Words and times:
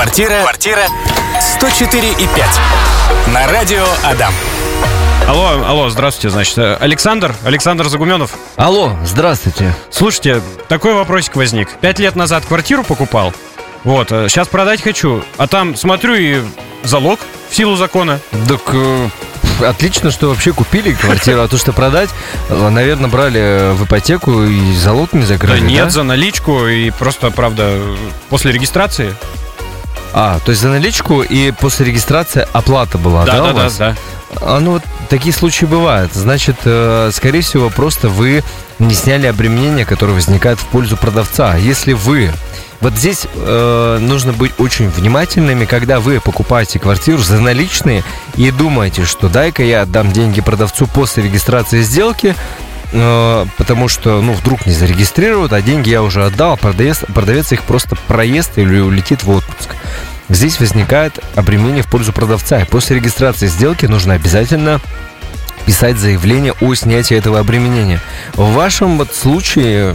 Квартира. 0.00 0.40
Квартира. 0.40 0.84
104 1.58 2.12
и 2.12 2.14
5. 2.14 2.28
На 3.34 3.46
радио 3.48 3.84
Адам. 4.02 4.32
Алло, 5.28 5.62
алло, 5.62 5.90
здравствуйте, 5.90 6.30
значит, 6.30 6.56
э, 6.56 6.74
Александр, 6.80 7.34
Александр 7.44 7.86
Загуменов. 7.86 8.34
Алло, 8.56 8.96
здравствуйте. 9.04 9.76
Слушайте, 9.90 10.40
такой 10.68 10.94
вопросик 10.94 11.36
возник. 11.36 11.68
Пять 11.82 11.98
лет 11.98 12.16
назад 12.16 12.46
квартиру 12.46 12.82
покупал, 12.82 13.34
вот, 13.84 14.08
сейчас 14.08 14.48
продать 14.48 14.80
хочу, 14.80 15.22
а 15.36 15.46
там 15.46 15.76
смотрю 15.76 16.14
и 16.14 16.40
залог 16.82 17.20
в 17.50 17.54
силу 17.54 17.76
закона. 17.76 18.20
Так 18.48 18.62
э, 18.72 19.08
отлично, 19.60 20.10
что 20.10 20.28
вообще 20.28 20.54
купили 20.54 20.94
квартиру, 20.94 21.42
а 21.42 21.48
то, 21.48 21.58
что 21.58 21.74
продать, 21.74 22.08
э, 22.48 22.68
наверное, 22.70 23.10
брали 23.10 23.74
в 23.74 23.84
ипотеку 23.84 24.44
и 24.44 24.74
залог 24.76 25.12
не 25.12 25.24
закрыли, 25.26 25.60
да 25.60 25.66
нет, 25.66 25.84
да? 25.84 25.90
за 25.90 26.02
наличку 26.04 26.66
и 26.68 26.88
просто, 26.88 27.30
правда, 27.30 27.78
после 28.30 28.50
регистрации. 28.50 29.14
А, 30.12 30.38
то 30.44 30.50
есть 30.50 30.62
за 30.62 30.68
наличку 30.68 31.22
и 31.22 31.50
после 31.52 31.86
регистрации 31.86 32.46
оплата 32.52 32.98
была, 32.98 33.24
да, 33.24 33.32
Да, 33.32 33.42
у 33.42 33.46
да, 33.46 33.52
да, 33.52 33.62
вас? 33.62 33.76
да. 33.76 33.96
А 34.40 34.60
ну 34.60 34.72
вот 34.72 34.82
такие 35.08 35.34
случаи 35.34 35.64
бывают. 35.64 36.12
Значит, 36.12 36.56
э, 36.64 37.10
скорее 37.12 37.40
всего, 37.40 37.68
просто 37.68 38.08
вы 38.08 38.44
не 38.78 38.94
сняли 38.94 39.26
обременение, 39.26 39.84
которое 39.84 40.12
возникает 40.12 40.58
в 40.60 40.66
пользу 40.66 40.96
продавца. 40.96 41.56
Если 41.56 41.92
вы 41.92 42.30
вот 42.80 42.94
здесь 42.94 43.26
э, 43.34 43.98
нужно 44.00 44.32
быть 44.32 44.52
очень 44.58 44.88
внимательными, 44.88 45.64
когда 45.66 46.00
вы 46.00 46.20
покупаете 46.20 46.78
квартиру 46.78 47.18
за 47.18 47.38
наличные 47.40 48.02
и 48.36 48.50
думаете, 48.50 49.04
что 49.04 49.28
дай-ка 49.28 49.62
я 49.62 49.82
отдам 49.82 50.12
деньги 50.12 50.40
продавцу 50.40 50.86
после 50.86 51.24
регистрации 51.24 51.82
сделки, 51.82 52.34
потому 52.92 53.88
что, 53.88 54.20
ну, 54.20 54.32
вдруг 54.32 54.66
не 54.66 54.72
зарегистрируют, 54.72 55.52
а 55.52 55.62
деньги 55.62 55.90
я 55.90 56.02
уже 56.02 56.24
отдал, 56.24 56.54
а 56.54 56.56
продавец, 56.56 57.04
продавец 57.14 57.52
их 57.52 57.62
просто 57.62 57.96
проест 57.96 58.58
или 58.58 58.80
улетит 58.80 59.22
в 59.22 59.30
отпуск. 59.30 59.70
Здесь 60.28 60.60
возникает 60.60 61.18
обременение 61.34 61.82
в 61.82 61.88
пользу 61.88 62.12
продавца. 62.12 62.60
И 62.60 62.64
после 62.64 62.96
регистрации 62.96 63.48
сделки 63.48 63.86
нужно 63.86 64.14
обязательно 64.14 64.80
писать 65.70 65.98
заявление 65.98 66.52
о 66.60 66.74
снятии 66.74 67.16
этого 67.16 67.38
обременения. 67.38 68.00
В 68.34 68.54
вашем 68.54 68.98
вот 68.98 69.14
случае, 69.14 69.94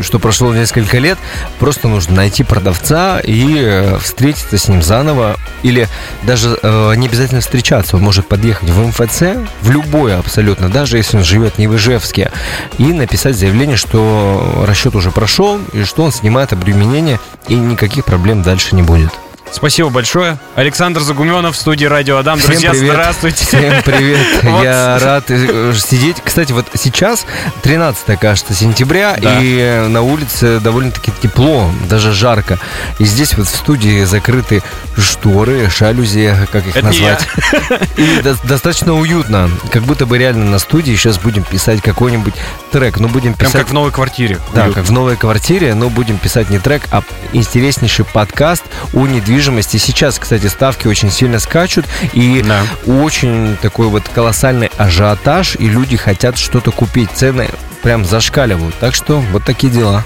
что 0.00 0.18
прошло 0.18 0.54
несколько 0.54 0.96
лет, 0.96 1.18
просто 1.58 1.88
нужно 1.88 2.16
найти 2.16 2.42
продавца 2.42 3.20
и 3.20 3.58
э, 3.60 3.98
встретиться 3.98 4.56
с 4.56 4.66
ним 4.68 4.82
заново. 4.82 5.36
Или 5.62 5.88
даже 6.22 6.58
э, 6.62 6.94
не 6.96 7.06
обязательно 7.06 7.42
встречаться. 7.42 7.96
Он 7.96 8.02
может 8.02 8.28
подъехать 8.28 8.70
в 8.70 8.86
МФЦ, 8.88 9.46
в 9.60 9.70
любое 9.70 10.18
абсолютно, 10.18 10.70
даже 10.70 10.96
если 10.96 11.18
он 11.18 11.24
живет 11.24 11.58
не 11.58 11.66
в 11.66 11.76
Ижевске, 11.76 12.32
и 12.78 12.84
написать 12.84 13.36
заявление, 13.36 13.76
что 13.76 14.64
расчет 14.66 14.96
уже 14.96 15.10
прошел, 15.10 15.60
и 15.74 15.84
что 15.84 16.02
он 16.02 16.12
снимает 16.12 16.54
обременение, 16.54 17.20
и 17.46 17.56
никаких 17.56 18.06
проблем 18.06 18.42
дальше 18.42 18.74
не 18.74 18.80
будет. 18.80 19.10
Спасибо 19.52 19.90
большое. 19.90 20.38
Александр 20.54 21.00
Загуменов 21.00 21.56
в 21.56 21.58
студии 21.58 21.84
Радио 21.84 22.18
Адам. 22.18 22.38
Всем 22.38 22.52
Друзья, 22.52 22.70
привет. 22.70 22.92
здравствуйте. 22.92 23.44
Всем 23.44 23.82
привет. 23.84 24.18
Вот. 24.42 24.64
Я 24.64 24.98
рад 24.98 25.24
э, 25.28 25.72
сидеть. 25.76 26.16
Кстати, 26.24 26.52
вот 26.52 26.66
сейчас 26.74 27.26
13 27.62 28.18
кажется, 28.18 28.54
сентября, 28.54 29.16
Да. 29.20 29.38
и 29.40 29.86
на 29.88 30.02
улице 30.02 30.60
довольно-таки 30.60 31.12
тепло, 31.20 31.70
даже 31.88 32.12
жарко. 32.12 32.58
И 32.98 33.04
здесь 33.04 33.36
вот 33.36 33.48
в 33.48 33.54
студии 33.54 34.04
закрыты 34.04 34.62
шторы, 34.96 35.68
жалюзи, 35.68 36.48
как 36.52 36.66
их 36.66 36.76
Это 36.76 36.86
назвать. 36.86 37.28
И 37.96 38.20
до- 38.22 38.36
достаточно 38.46 38.94
уютно. 38.94 39.50
Как 39.72 39.82
будто 39.82 40.06
бы 40.06 40.16
реально 40.16 40.46
на 40.46 40.58
студии 40.58 40.92
сейчас 40.96 41.18
будем 41.18 41.42
писать 41.42 41.82
какой-нибудь 41.82 42.34
трек. 42.70 42.98
Ну, 42.98 43.08
будем 43.08 43.34
Прям 43.34 43.50
писать... 43.50 43.62
как 43.62 43.70
в 43.70 43.74
новой 43.74 43.90
квартире. 43.90 44.38
Да, 44.54 44.64
Уютно. 44.64 44.80
как 44.82 44.88
в 44.90 44.92
новой 44.92 45.16
квартире, 45.16 45.74
но 45.74 45.90
будем 45.90 46.18
писать 46.18 46.50
не 46.50 46.58
трек, 46.58 46.82
а 46.92 47.02
интереснейший 47.32 48.04
подкаст 48.04 48.64
о 48.94 49.06
недвижимости. 49.06 49.39
Сейчас, 49.78 50.18
кстати, 50.18 50.46
ставки 50.46 50.86
очень 50.86 51.10
сильно 51.10 51.38
скачут, 51.38 51.86
и 52.12 52.42
Да. 52.46 52.62
очень 52.86 53.56
такой 53.62 53.86
вот 53.88 54.02
колоссальный 54.14 54.70
ажиотаж, 54.76 55.56
и 55.56 55.68
люди 55.68 55.96
хотят 55.96 56.38
что-то 56.38 56.70
купить. 56.70 57.10
Цены 57.14 57.48
прям 57.82 58.04
зашкаливают. 58.04 58.74
Так 58.78 58.94
что 58.94 59.20
вот 59.32 59.44
такие 59.44 59.72
дела. 59.72 60.04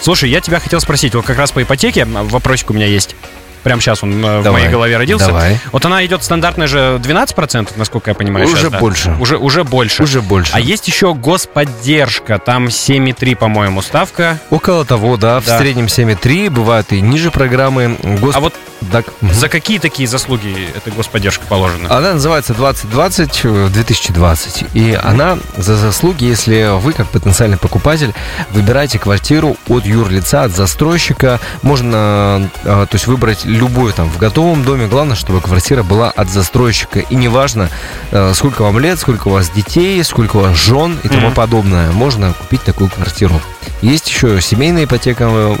Слушай, 0.00 0.30
я 0.30 0.40
тебя 0.40 0.60
хотел 0.60 0.80
спросить, 0.80 1.14
вот 1.14 1.26
как 1.26 1.36
раз 1.36 1.52
по 1.52 1.62
ипотеке 1.62 2.00
м, 2.02 2.26
вопросик 2.28 2.70
у 2.70 2.72
меня 2.74 2.86
есть. 2.86 3.14
Прямо 3.62 3.80
сейчас 3.80 4.02
он 4.02 4.24
э, 4.24 4.40
в 4.40 4.42
Давай, 4.42 4.62
моей 4.62 4.72
голове 4.72 4.96
родился. 4.96 5.26
давай. 5.26 5.58
Вот 5.72 5.84
она 5.84 6.04
идет 6.04 6.22
стандартная 6.22 6.66
же 6.66 7.00
12%, 7.02 7.70
насколько 7.76 8.10
я 8.10 8.14
понимаю. 8.14 8.46
Уже 8.46 8.56
сейчас, 8.56 8.70
да? 8.72 8.78
больше. 8.78 9.16
Уже, 9.20 9.36
уже 9.36 9.64
больше. 9.64 10.02
Уже 10.02 10.22
больше. 10.22 10.52
А 10.54 10.60
есть 10.60 10.86
еще 10.88 11.14
господдержка, 11.14 12.38
там 12.38 12.66
7,3, 12.66 13.36
по-моему, 13.36 13.82
ставка. 13.82 14.38
Около 14.50 14.84
того, 14.84 15.16
да, 15.16 15.40
в 15.40 15.46
Да. 15.46 15.58
среднем 15.58 15.86
7,3, 15.86 16.50
бывают 16.50 16.92
и 16.92 17.00
ниже 17.00 17.30
программы. 17.30 17.96
Гос... 18.20 18.34
А 18.36 18.40
вот 18.40 18.54
Так, 18.90 19.04
за 19.20 19.48
какие 19.50 19.78
такие 19.78 20.08
заслуги 20.08 20.68
эта 20.74 20.90
господдержка 20.90 21.44
положена? 21.46 21.94
Она 21.94 22.14
называется 22.14 22.54
2020 22.54 23.40
э, 23.44 23.68
2020. 23.70 24.64
И 24.74 24.98
она 25.02 25.38
за 25.58 25.76
заслуги, 25.76 26.24
если 26.24 26.78
вы, 26.80 26.94
как 26.94 27.08
потенциальный 27.08 27.58
покупатель, 27.58 28.14
выбираете 28.52 28.98
квартиру 28.98 29.56
от 29.68 29.84
юрлица, 29.84 30.44
от 30.44 30.52
застройщика, 30.52 31.40
можно 31.62 32.48
э, 32.64 32.86
то 32.90 32.94
есть 32.94 33.06
выбрать 33.06 33.44
любую 33.50 33.92
там 33.92 34.08
в 34.08 34.18
готовом 34.18 34.64
доме. 34.64 34.86
Главное, 34.86 35.16
чтобы 35.16 35.40
квартира 35.40 35.82
была 35.82 36.10
от 36.10 36.30
застройщика. 36.30 37.00
И 37.00 37.14
неважно, 37.14 37.68
э, 38.10 38.32
сколько 38.34 38.62
вам 38.62 38.78
лет, 38.78 38.98
сколько 38.98 39.28
у 39.28 39.32
вас 39.32 39.50
детей, 39.50 40.02
сколько 40.04 40.36
у 40.36 40.40
вас 40.40 40.56
жен 40.56 40.98
и 41.02 41.08
тому 41.08 41.26
Мгм. 41.28 41.34
подобное. 41.34 41.90
Можно 41.92 42.32
купить 42.32 42.62
такую 42.62 42.88
квартиру. 42.90 43.40
Есть 43.82 44.08
еще 44.08 44.40
семейная 44.40 44.84
ипотека. 44.84 45.24
э, 45.30 45.56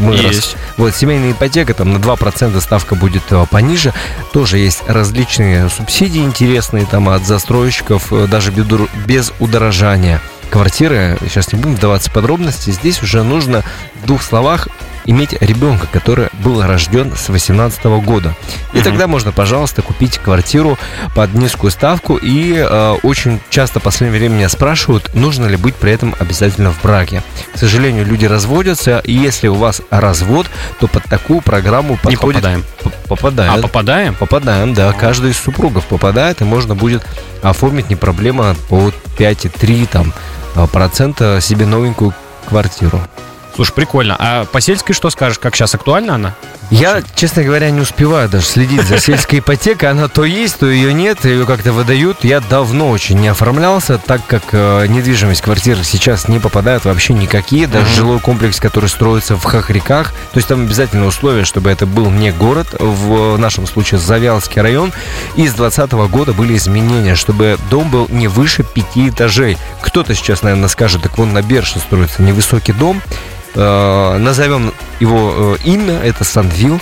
Мы 0.00 0.14
Есть. 0.14 0.56
вот 0.76 0.94
семейная 0.94 1.32
ипотека, 1.32 1.74
там 1.74 1.92
на 1.92 1.98
2% 1.98 2.60
ставка 2.60 2.94
будет 2.94 3.22
э, 3.30 3.46
пониже. 3.50 3.92
Тоже 4.32 4.58
есть 4.58 4.82
различные 4.86 5.68
субсидии 5.68 6.22
интересные 6.22 6.86
там 6.86 7.08
от 7.08 7.26
застройщиков, 7.26 8.12
даже 8.28 8.50
без 9.06 9.32
удорожания. 9.38 10.20
Квартиры, 10.50 11.18
сейчас 11.28 11.52
не 11.52 11.58
будем 11.58 11.74
вдаваться 11.76 12.08
в 12.08 12.12
подробности, 12.14 12.70
здесь 12.70 13.02
уже 13.02 13.22
нужно 13.22 13.62
в 14.02 14.06
двух 14.06 14.22
словах 14.22 14.68
иметь 15.08 15.32
ребенка, 15.40 15.86
который 15.90 16.28
был 16.44 16.62
рожден 16.62 17.16
с 17.16 17.28
18 17.30 17.82
года. 18.04 18.34
И 18.74 18.80
тогда 18.82 19.06
можно, 19.06 19.32
пожалуйста, 19.32 19.82
купить 19.82 20.18
квартиру 20.18 20.78
под 21.14 21.32
низкую 21.34 21.70
ставку. 21.70 22.16
И 22.16 22.54
э, 22.54 22.96
очень 23.02 23.40
часто 23.50 23.80
в 23.80 23.82
последнее 23.82 24.20
время 24.20 24.34
меня 24.36 24.48
спрашивают, 24.48 25.14
нужно 25.14 25.46
ли 25.46 25.56
быть 25.56 25.74
при 25.74 25.92
этом 25.92 26.14
обязательно 26.18 26.70
в 26.72 26.80
браке. 26.82 27.22
К 27.54 27.58
сожалению, 27.58 28.04
люди 28.06 28.26
разводятся, 28.26 28.98
и 28.98 29.12
если 29.12 29.48
у 29.48 29.54
вас 29.54 29.80
развод, 29.90 30.46
то 30.78 30.86
под 30.86 31.04
такую 31.04 31.40
программу 31.40 31.92
Не 31.92 31.96
подходит... 32.16 32.36
попадаем. 32.42 32.64
П- 32.84 32.90
Попадает. 33.08 33.52
А 33.58 33.62
попадаем? 33.62 34.14
Попадаем, 34.14 34.74
да. 34.74 34.92
Каждый 34.92 35.30
из 35.30 35.38
супругов 35.38 35.86
попадает, 35.86 36.42
и 36.42 36.44
можно 36.44 36.74
будет 36.74 37.02
оформить 37.42 37.88
не 37.88 37.96
проблема 37.96 38.54
по 38.68 38.92
5,3 39.16 39.88
там, 39.90 40.12
э, 40.54 40.66
процента 40.66 41.40
себе 41.40 41.64
новенькую 41.64 42.12
квартиру. 42.46 43.00
Слушай, 43.58 43.72
прикольно. 43.72 44.14
А 44.20 44.44
по 44.44 44.60
сельской 44.60 44.94
что 44.94 45.10
скажешь? 45.10 45.40
Как 45.40 45.56
сейчас 45.56 45.74
актуальна 45.74 46.14
она? 46.14 46.34
Я, 46.70 47.02
честно 47.16 47.42
говоря, 47.42 47.70
не 47.70 47.80
успеваю 47.80 48.28
даже 48.28 48.46
следить 48.46 48.82
за 48.86 49.00
сельской 49.00 49.40
ипотекой. 49.40 49.90
Она 49.90 50.06
то 50.06 50.24
есть, 50.24 50.60
то 50.60 50.66
ее 50.66 50.92
нет, 50.92 51.24
ее 51.24 51.44
как-то 51.44 51.72
выдают. 51.72 52.22
Я 52.22 52.38
давно 52.38 52.88
очень 52.88 53.18
не 53.18 53.26
оформлялся, 53.26 53.98
так 53.98 54.20
как 54.28 54.44
э, 54.52 54.86
недвижимость 54.86 55.40
квартиры 55.40 55.82
сейчас 55.82 56.28
не 56.28 56.38
попадают 56.38 56.84
вообще 56.84 57.14
никакие. 57.14 57.66
Даже 57.66 57.86
Мгм. 57.86 57.94
жилой 57.96 58.20
комплекс, 58.20 58.60
который 58.60 58.88
строится 58.88 59.34
в 59.34 59.42
Хохряках. 59.42 60.12
То 60.12 60.36
есть 60.36 60.46
там 60.46 60.60
обязательно 60.60 61.06
условие, 61.06 61.44
чтобы 61.44 61.68
это 61.70 61.84
был 61.84 62.10
не 62.10 62.30
город, 62.30 62.68
в 62.78 63.36
нашем 63.38 63.66
случае 63.66 63.98
Завялский 63.98 64.62
район. 64.62 64.92
И 65.34 65.48
с 65.48 65.54
2020 65.54 66.06
года 66.06 66.32
были 66.32 66.56
изменения, 66.56 67.16
чтобы 67.16 67.58
дом 67.70 67.90
был 67.90 68.06
не 68.08 68.28
выше 68.28 68.62
пяти 68.62 69.08
этажей. 69.08 69.58
Кто-то 69.82 70.14
сейчас, 70.14 70.42
наверное, 70.42 70.68
скажет, 70.68 71.02
так 71.02 71.18
вон 71.18 71.32
на 71.32 71.42
Берше 71.42 71.80
строится 71.80 72.22
невысокий 72.22 72.72
дом. 72.72 73.02
Э, 73.60 74.16
назовем 74.18 74.72
его 75.00 75.56
э, 75.60 75.64
имя, 75.64 75.98
это 75.98 76.22
Санвил 76.22 76.80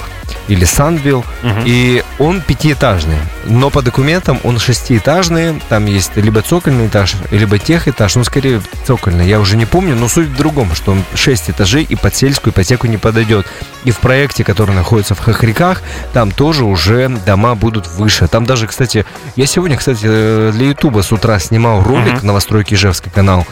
или 0.48 0.64
Санвил, 0.66 1.24
Мгм. 1.42 1.62
и 1.64 2.04
он 2.18 2.40
пятиэтажный, 2.42 3.16
но 3.46 3.70
по 3.70 3.80
документам 3.80 4.38
он 4.44 4.58
шестиэтажный, 4.58 5.60
там 5.70 5.86
есть 5.86 6.12
либо 6.16 6.42
цокольный 6.42 6.88
этаж, 6.88 7.14
либо 7.30 7.58
техэтаж, 7.58 8.16
ну 8.16 8.24
скорее 8.24 8.60
цокольный, 8.84 9.26
я 9.26 9.40
уже 9.40 9.56
не 9.56 9.64
помню, 9.64 9.96
но 9.96 10.06
суть 10.08 10.28
в 10.28 10.36
другом, 10.36 10.74
что 10.74 10.92
он 10.92 11.02
шесть 11.14 11.48
этажей 11.48 11.82
и 11.88 11.96
под 11.96 12.14
сельскую 12.14 12.52
ипотеку 12.52 12.86
не 12.88 12.98
подойдет. 12.98 13.46
И 13.84 13.90
в 13.90 13.98
проекте, 13.98 14.44
который 14.44 14.74
находится 14.74 15.14
в 15.14 15.20
Хохряках, 15.20 15.80
там 16.12 16.30
тоже 16.30 16.64
уже 16.64 17.08
дома 17.08 17.54
будут 17.54 17.86
выше. 17.86 18.28
Там 18.28 18.44
даже, 18.44 18.66
кстати, 18.66 19.06
я 19.36 19.46
сегодня, 19.46 19.76
кстати, 19.78 20.00
э, 20.04 20.50
для 20.52 20.66
Ютуба 20.68 21.00
с 21.02 21.10
утра 21.10 21.38
снимал 21.38 21.82
ролик 21.82 22.14
Мгм. 22.18 22.26
«Новостройки 22.26 22.74
Ижевский» 22.74 23.10
канал 23.10 23.46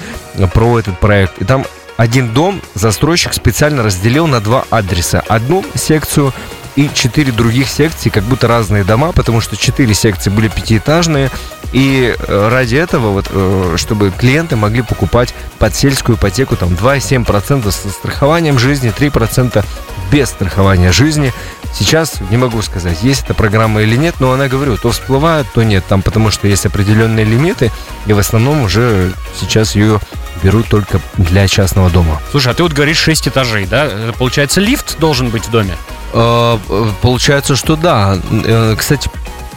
про 0.52 0.78
этот 0.80 0.98
проект, 1.00 1.40
и 1.40 1.44
там 1.44 1.64
один 1.96 2.32
дом 2.34 2.60
застройщик 2.74 3.34
специально 3.34 3.82
разделил 3.82 4.26
на 4.26 4.40
два 4.40 4.64
адреса. 4.70 5.22
Одну 5.28 5.64
секцию 5.74 6.32
и 6.76 6.90
четыре 6.92 7.30
других 7.30 7.68
секции, 7.68 8.10
как 8.10 8.24
будто 8.24 8.48
разные 8.48 8.84
дома, 8.84 9.12
потому 9.12 9.40
что 9.40 9.56
четыре 9.56 9.94
секции 9.94 10.30
были 10.30 10.48
пятиэтажные. 10.48 11.30
И 11.72 12.14
э, 12.16 12.48
ради 12.48 12.76
этого, 12.76 13.10
вот, 13.10 13.26
э, 13.30 13.74
чтобы 13.76 14.12
клиенты 14.16 14.56
могли 14.56 14.82
покупать 14.82 15.34
под 15.58 15.74
сельскую 15.74 16.16
ипотеку 16.16 16.56
там 16.56 16.70
2,7% 16.70 17.70
со 17.70 17.88
страхованием 17.90 18.58
жизни, 18.58 18.92
3% 18.96 19.64
без 20.10 20.28
страхования 20.28 20.92
жизни. 20.92 21.32
Сейчас 21.76 22.20
не 22.30 22.36
могу 22.36 22.62
сказать, 22.62 23.02
есть 23.02 23.24
эта 23.24 23.34
программа 23.34 23.82
или 23.82 23.96
нет, 23.96 24.16
но 24.20 24.32
она, 24.32 24.46
говорю, 24.46 24.76
то 24.76 24.90
всплывает, 24.92 25.46
то 25.52 25.62
нет. 25.64 25.84
Там 25.88 26.02
потому 26.02 26.30
что 26.30 26.46
есть 26.46 26.66
определенные 26.66 27.24
лимиты, 27.24 27.72
и 28.06 28.12
в 28.12 28.18
основном 28.18 28.62
уже 28.62 29.12
сейчас 29.38 29.74
ее 29.74 30.00
берут 30.42 30.68
только 30.68 31.00
для 31.16 31.48
частного 31.48 31.90
дома. 31.90 32.20
Слушай, 32.30 32.52
а 32.52 32.54
ты 32.54 32.62
вот 32.62 32.72
говоришь 32.72 32.98
6 32.98 33.28
этажей, 33.28 33.66
да? 33.66 33.86
Это, 33.86 34.14
Получается, 34.16 34.60
лифт 34.60 34.98
должен 35.00 35.30
быть 35.30 35.46
в 35.46 35.50
доме? 35.50 35.76
Э, 36.12 36.58
э, 36.68 36.90
Получается, 37.02 37.56
что 37.56 37.74
да. 37.74 38.18
Э, 38.30 38.76
Кстати, 38.78 39.10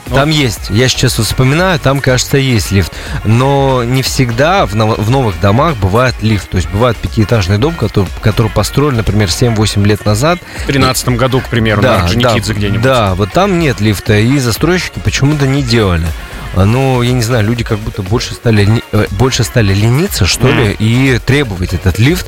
там 0.08 0.30
есть, 0.30 0.70
я 0.70 0.88
сейчас 0.90 1.14
вспоминаю, 1.20 1.80
там, 1.80 2.00
кажется, 2.00 2.38
есть 2.38 2.72
лифт. 2.72 2.92
Но 3.24 3.84
не 3.84 4.02
всегда 4.02 4.66
в, 4.66 4.76
нов- 4.76 4.98
в 4.98 5.10
новых 5.10 5.40
домах 5.40 5.76
бывает 5.78 6.16
лифт. 6.22 6.50
То 6.50 6.58
есть 6.58 6.70
бывает 6.70 6.98
пятиэтажный 6.98 7.58
дом, 7.58 7.74
который, 7.76 8.08
который 8.22 8.52
построен, 8.52 8.96
например, 8.96 9.28
7-8 9.30 9.86
лет 9.86 10.06
назад. 10.06 10.40
В 10.64 10.68
13 10.68 11.10
году, 11.10 11.40
к 11.42 11.46
примеру, 11.46 11.82
на 11.82 12.02
Орджоникидзе 12.04 12.54
где-нибудь. 12.54 12.82
Да, 12.82 13.16
вот 13.16 13.32
там 13.32 13.60
нет 13.60 13.80
лифта, 13.82 14.18
и 14.18 14.38
застройщики 14.40 15.00
почему-то 15.00 15.48
не 15.48 15.62
делали. 15.64 16.08
А, 16.56 16.66
Ну, 16.66 17.02
я 17.02 17.12
не 17.12 17.22
знаю, 17.22 17.46
люди 17.46 17.64
как 17.64 17.78
будто 17.80 18.02
больше 18.02 18.34
стали, 18.34 18.64
ли- 18.66 18.84
э, 18.92 19.06
больше 19.12 19.44
стали 19.44 19.74
лениться, 19.74 20.26
что 20.26 20.48
Мгм. 20.48 20.58
ли, 20.58 20.76
и 20.80 21.20
требовать 21.24 21.74
этот 21.74 22.00
лифт. 22.00 22.28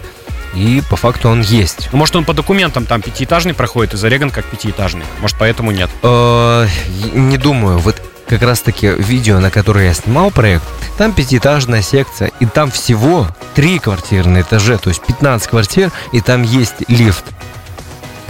И 0.54 0.82
по 0.90 0.96
факту 0.96 1.30
он 1.30 1.42
есть. 1.42 1.90
Ну, 1.92 2.00
Может, 2.00 2.16
он 2.16 2.26
по 2.26 2.34
документам 2.34 2.86
там 2.86 3.02
пятиэтажный 3.02 3.54
проходит 3.54 3.94
и 3.94 3.98
зареган 3.98 4.32
как 4.32 4.46
пятиэтажный. 4.46 5.06
Может, 5.22 5.38
поэтому 5.38 5.72
нет. 5.72 5.90
Э, 6.04 6.68
Не 7.14 7.38
думаю, 7.38 7.78
вот 7.78 8.02
как 8.28 8.42
раз 8.44 8.62
таки 8.62 8.88
видео, 8.88 9.40
на 9.40 9.50
которое 9.50 9.88
я 9.88 9.94
снимал 9.94 10.30
проект, 10.30 10.64
там 10.98 11.14
пятиэтажная 11.14 11.82
секция, 11.82 12.32
и 12.40 12.46
там 12.46 12.70
всего 12.70 13.28
три 13.56 13.80
квартиры 13.80 14.30
на 14.30 14.42
этаже, 14.42 14.78
то 14.78 14.90
есть 14.90 15.04
15 15.06 15.50
квартир, 15.50 15.92
и 16.14 16.22
там 16.22 16.44
есть 16.44 16.76
лифт. 16.88 17.26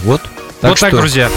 Вот. 0.00 0.22
вот 0.62 0.80
так, 0.80 0.92
друзья. 0.92 1.30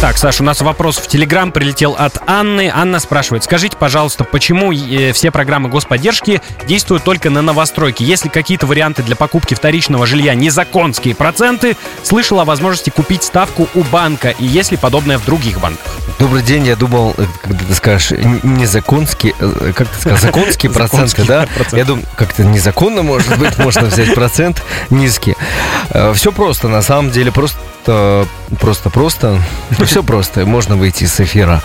Так, 0.00 0.18
Саша, 0.18 0.42
у 0.42 0.46
нас 0.46 0.60
вопрос 0.60 0.98
в 0.98 1.06
Телеграм 1.08 1.50
прилетел 1.50 1.96
от 1.98 2.18
Анны. 2.26 2.70
Анна 2.72 2.98
спрашивает, 2.98 3.44
скажите, 3.44 3.76
пожалуйста, 3.76 4.24
почему 4.24 4.70
э, 4.72 5.12
все 5.12 5.30
программы 5.30 5.70
господдержки 5.70 6.42
действуют 6.66 7.04
только 7.04 7.30
на 7.30 7.40
новостройки? 7.40 8.02
Есть 8.02 8.24
ли 8.24 8.30
какие-то 8.30 8.66
варианты 8.66 9.02
для 9.02 9.16
покупки 9.16 9.54
вторичного 9.54 10.04
жилья 10.06 10.34
незаконские 10.34 11.14
проценты? 11.14 11.76
Слышала 12.02 12.42
о 12.42 12.44
возможности 12.44 12.90
купить 12.90 13.22
ставку 13.22 13.66
у 13.74 13.82
банка. 13.84 14.30
И 14.30 14.44
есть 14.44 14.72
ли 14.72 14.76
подобное 14.76 15.16
в 15.18 15.24
других 15.24 15.58
банках? 15.60 15.86
Добрый 16.18 16.42
день, 16.42 16.66
я 16.66 16.76
думал, 16.76 17.14
э, 17.16 17.24
когда 17.42 17.64
ты 17.64 17.74
скажешь 17.74 18.18
незаконские, 18.42 19.34
э, 19.40 19.72
как 19.74 19.88
ты 19.88 20.00
сказал, 20.00 20.18
законские 20.18 20.70
проценты, 20.72 21.24
да? 21.24 21.48
Я 21.72 21.84
думаю, 21.86 22.04
как-то 22.16 22.44
незаконно, 22.44 23.02
может 23.02 23.38
быть, 23.38 23.56
можно 23.56 23.86
взять 23.86 24.14
процент 24.14 24.62
низкий. 24.90 25.34
Все 26.14 26.30
просто, 26.30 26.68
на 26.68 26.82
самом 26.82 27.10
деле, 27.10 27.32
просто 27.32 27.58
просто 28.60 28.90
просто 28.90 29.40
все 29.84 30.02
просто 30.02 30.46
можно 30.46 30.76
выйти 30.76 31.04
с 31.04 31.20
эфира. 31.20 31.62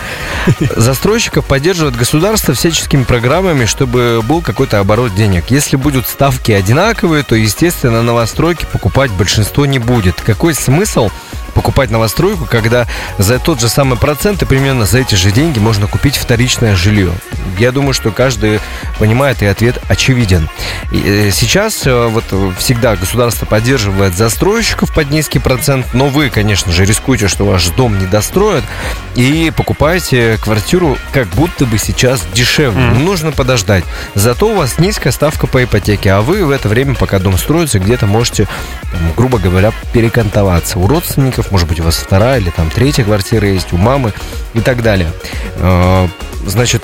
Застройщиков 0.76 1.46
поддерживает 1.46 1.96
государство 1.96 2.54
всяческими 2.54 3.04
программами 3.04 3.66
чтобы 3.66 4.22
был 4.24 4.42
какой-то 4.42 4.80
оборот 4.80 5.16
денег. 5.16 5.46
Если 5.50 5.76
будут 5.76 6.08
ставки 6.08 6.52
одинаковые 6.52 7.24
то 7.24 7.36
естественно 7.36 8.02
новостройки 8.04 8.66
покупать 8.72 9.12
большинство 9.12 9.66
не 9.66 9.80
будет. 9.80 10.22
Какой 10.22 10.54
смысл 10.54 11.10
покупать 11.50 11.90
новостройку, 11.92 12.46
когда 12.46 12.88
за 13.18 13.40
тот 13.40 13.60
же 13.60 13.70
самый 13.70 13.98
процент 13.98 14.42
и 14.42 14.46
примерно 14.46 14.86
за 14.86 15.00
эти 15.00 15.16
же 15.16 15.32
деньги 15.32 15.60
можно 15.60 15.88
купить 15.88 16.18
вторичное 16.18 16.76
жилье. 16.76 17.12
Я 17.58 17.72
думаю, 17.72 17.94
что 17.94 18.12
каждый 18.12 18.60
понимает, 18.98 19.42
и 19.42 19.46
ответ 19.46 19.82
очевиден. 19.88 20.50
Э, 20.92 21.30
сейчас 21.32 21.86
э, 21.86 22.08
вот 22.08 22.26
всегда 22.58 22.96
государство 22.96 23.46
поддерживает 23.46 24.16
застройщиков 24.16 24.94
под 24.94 25.12
низкий 25.12 25.40
процент, 25.40 25.94
но 25.94 26.08
вы, 26.08 26.30
конечно 26.30 26.72
же, 26.72 26.86
рискуете, 26.86 27.28
что 27.28 27.46
ваш 27.46 27.68
дом 27.70 27.98
не 28.00 28.06
достроят, 28.06 28.64
и 29.16 29.52
покупаете 29.56 30.38
квартиру 30.42 30.98
как 31.12 31.28
будто 31.30 31.66
бы 31.66 31.78
сейчас 31.78 32.26
дешевле. 32.34 32.82
Мгм. 32.82 33.06
Нужно 33.06 33.32
подождать. 33.32 33.84
Зато 34.16 34.48
у 34.48 34.56
вас 34.56 34.80
низкая 34.80 35.12
ставка 35.12 35.48
по 35.48 35.64
ипотеке, 35.64 36.12
а 36.12 36.22
вы 36.22 36.46
в 36.46 36.52
это 36.52 36.70
время, 36.70 36.96
пока 36.96 37.20
дом 37.20 37.38
строится, 37.38 37.80
где-то 37.80 38.06
можете, 38.06 38.48
грубо 39.16 39.38
говоря, 39.38 39.72
перекантоваться. 39.94 40.80
У 40.80 40.88
родственников, 40.88 41.39
может 41.52 41.68
быть, 41.68 41.80
у 41.80 41.84
вас 41.84 41.98
вторая 41.98 42.40
или 42.40 42.50
там 42.50 42.70
третья 42.70 43.04
квартира 43.04 43.48
есть, 43.48 43.74
у 43.74 43.78
мамы 43.78 44.14
и 44.54 44.62
так 44.62 44.82
далее. 44.82 45.12
Э, 45.58 46.08
Значит, 46.46 46.84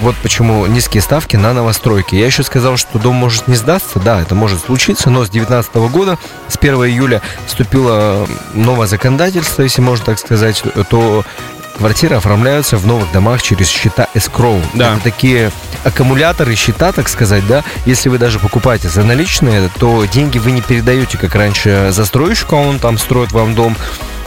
вот 0.00 0.16
почему 0.22 0.66
низкие 0.66 1.02
ставки 1.02 1.36
на 1.36 1.52
новостройки. 1.52 2.14
Я 2.14 2.26
еще 2.26 2.42
сказал, 2.42 2.76
что 2.76 2.98
дом 2.98 3.14
может 3.14 3.46
не 3.48 3.54
сдастся. 3.54 4.00
Да, 4.00 4.20
это 4.20 4.34
может 4.34 4.60
случиться, 4.60 5.08
но 5.08 5.24
с 5.24 5.30
2019 5.30 5.74
года, 5.92 6.18
с 6.48 6.56
1 6.56 6.74
июля, 6.86 7.22
вступило 7.46 8.26
новое 8.54 8.86
законодательство, 8.86 9.62
если 9.62 9.80
можно 9.80 10.04
так 10.04 10.18
сказать, 10.18 10.62
то 10.90 11.24
квартиры 11.82 12.14
оформляются 12.14 12.76
в 12.76 12.86
новых 12.86 13.10
домах 13.10 13.42
через 13.42 13.68
счета 13.68 14.06
escrow. 14.14 14.62
Да. 14.72 14.92
Это 14.92 15.02
такие 15.02 15.50
аккумуляторы 15.82 16.54
счета, 16.54 16.92
так 16.92 17.08
сказать, 17.08 17.44
да. 17.48 17.64
Если 17.86 18.08
вы 18.08 18.18
даже 18.18 18.38
покупаете 18.38 18.88
за 18.88 19.02
наличные, 19.02 19.68
то 19.80 20.04
деньги 20.04 20.38
вы 20.38 20.52
не 20.52 20.62
передаете, 20.62 21.18
как 21.18 21.34
раньше, 21.34 21.88
застройщику, 21.90 22.54
а 22.54 22.60
он 22.60 22.78
там 22.78 22.98
строит 22.98 23.32
вам 23.32 23.56
дом. 23.56 23.76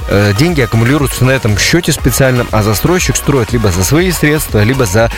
Э, 0.08 0.34
Деньги 0.38 0.62
аккумулируются 0.62 1.26
на 1.26 1.32
этом 1.32 1.58
счете 1.58 1.92
специальном, 1.92 2.48
а 2.52 2.62
застройщик 2.64 3.16
строит 3.16 3.54
либо 3.54 3.72
за 3.72 3.84
свои 3.84 4.12
средства, 4.12 4.64
либо 4.64 4.86
за 4.86 5.12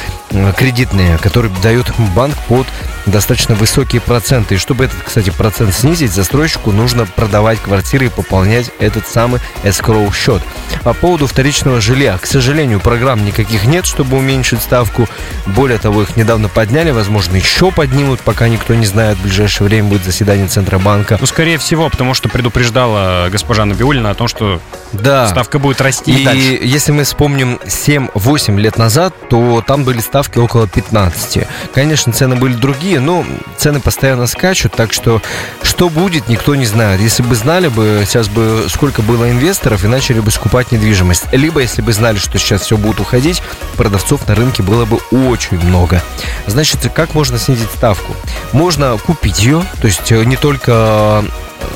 кредитные, 0.57 1.17
которые 1.17 1.53
дает 1.61 1.91
банк 2.15 2.35
под 2.47 2.67
достаточно 3.05 3.55
высокие 3.55 4.01
проценты. 4.01 4.55
И 4.55 4.57
чтобы 4.57 4.85
этот, 4.85 5.01
кстати, 5.03 5.29
процент 5.29 5.73
снизить, 5.73 6.11
застройщику 6.11 6.71
нужно 6.71 7.05
продавать 7.05 7.59
квартиры 7.59 8.07
и 8.07 8.09
пополнять 8.09 8.71
этот 8.79 9.07
самый 9.07 9.41
escrow 9.63 10.13
счет. 10.13 10.41
По 10.83 10.93
поводу 10.93 11.27
вторичного 11.27 11.81
жилья, 11.81 12.17
к 12.17 12.25
сожалению, 12.25 12.79
программ 12.79 13.25
никаких 13.25 13.65
нет, 13.65 13.85
чтобы 13.85 14.17
уменьшить 14.17 14.61
ставку. 14.61 15.07
Более 15.45 15.79
того, 15.79 16.03
их 16.03 16.15
недавно 16.15 16.49
подняли, 16.49 16.91
возможно, 16.91 17.35
еще 17.35 17.71
поднимут, 17.71 18.19
пока 18.21 18.47
никто 18.47 18.75
не 18.75 18.85
знает. 18.85 19.17
В 19.17 19.23
ближайшее 19.23 19.67
время 19.67 19.89
будет 19.89 20.03
заседание 20.03 20.47
Центробанка. 20.47 21.17
Ну, 21.19 21.25
скорее 21.25 21.57
всего, 21.57 21.89
потому 21.89 22.13
что 22.13 22.29
предупреждала 22.29 23.29
госпожа 23.31 23.65
Набиулина 23.65 24.11
о 24.11 24.15
том, 24.15 24.27
что 24.27 24.61
Да. 24.93 25.27
ставка 25.27 25.59
будет 25.59 25.81
расти 25.81 26.11
и, 26.11 26.21
И 26.21 26.25
дальше. 26.25 26.59
если 26.61 26.91
мы 26.91 27.03
вспомним 27.03 27.59
7-8 27.65 28.57
лет 28.57 28.77
назад, 28.77 29.13
то 29.29 29.63
там 29.65 29.83
были 29.83 29.99
ставки 29.99 30.37
около 30.37 30.67
15. 30.67 31.45
Конечно, 31.73 32.13
цены 32.13 32.35
были 32.35 32.53
другие, 32.53 32.99
но 32.99 33.25
цены 33.57 33.79
постоянно 33.79 34.27
скачут, 34.27 34.73
так 34.73 34.93
что 34.93 35.21
что 35.61 35.89
будет, 35.89 36.29
никто 36.29 36.55
не 36.55 36.65
знает. 36.65 37.01
Если 37.01 37.21
бы 37.23 37.35
знали 37.35 37.67
бы, 37.67 38.03
сейчас 38.05 38.29
бы 38.29 38.65
сколько 38.69 39.01
было 39.01 39.29
инвесторов 39.29 39.83
и 39.83 39.87
начали 39.87 40.19
бы 40.21 40.31
скупать 40.31 40.71
недвижимость. 40.71 41.25
Либо 41.33 41.59
если 41.61 41.81
бы 41.81 41.91
знали, 41.93 42.17
что 42.17 42.37
сейчас 42.37 42.61
все 42.61 42.77
будет 42.77 42.99
уходить, 42.99 43.43
продавцов 43.75 44.27
на 44.27 44.35
рынке 44.35 44.63
было 44.63 44.85
бы 44.85 44.97
очень 45.11 45.59
много. 45.59 46.01
Значит, 46.47 46.89
как 46.93 47.13
можно 47.13 47.37
снизить 47.37 47.69
ставку? 47.71 48.15
Можно 48.53 48.97
купить 48.97 49.43
ее, 49.43 49.63
то 49.81 49.87
есть 49.87 50.11
э, 50.11 50.23
не 50.23 50.35
только 50.37 51.23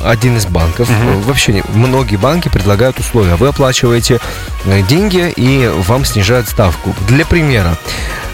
один 0.06 0.38
из 0.38 0.46
банков. 0.46 0.90
Э, 0.90 1.22
Вообще 1.26 1.54
не- 1.54 1.64
многие 1.74 2.16
банки 2.18 2.50
предлагают 2.50 3.00
условия. 3.00 3.36
Вы 3.36 3.48
оплачиваете 3.48 4.20
э, 4.66 4.82
деньги 4.84 5.32
и 5.36 5.68
вам 5.88 6.06
снижают 6.06 6.48
ставку. 6.48 6.96
Для 7.08 7.26
примера, 7.26 7.78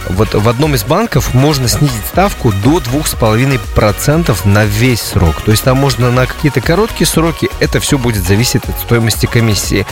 вот 0.10 0.34
в 0.34 0.48
одном 0.50 0.76
из 0.76 0.84
банков 0.84 1.34
можно 1.34 1.68
снизить 1.68 2.06
ставку 2.12 2.52
до 2.64 2.78
2,5% 2.80 4.36
на 4.48 4.66
весь 4.66 5.02
срок. 5.02 5.42
То 5.42 5.52
есть 5.52 5.64
там 5.64 5.78
можно 5.78 6.12
на 6.12 6.26
какие-то 6.26 6.62
короткие 6.62 7.08
сроки, 7.08 7.50
это 7.60 7.80
все 7.80 7.98
будет 7.98 8.26
зависеть 8.26 8.64
от 8.66 8.80
стоимости 8.80 9.26
комиссии. 9.26 9.86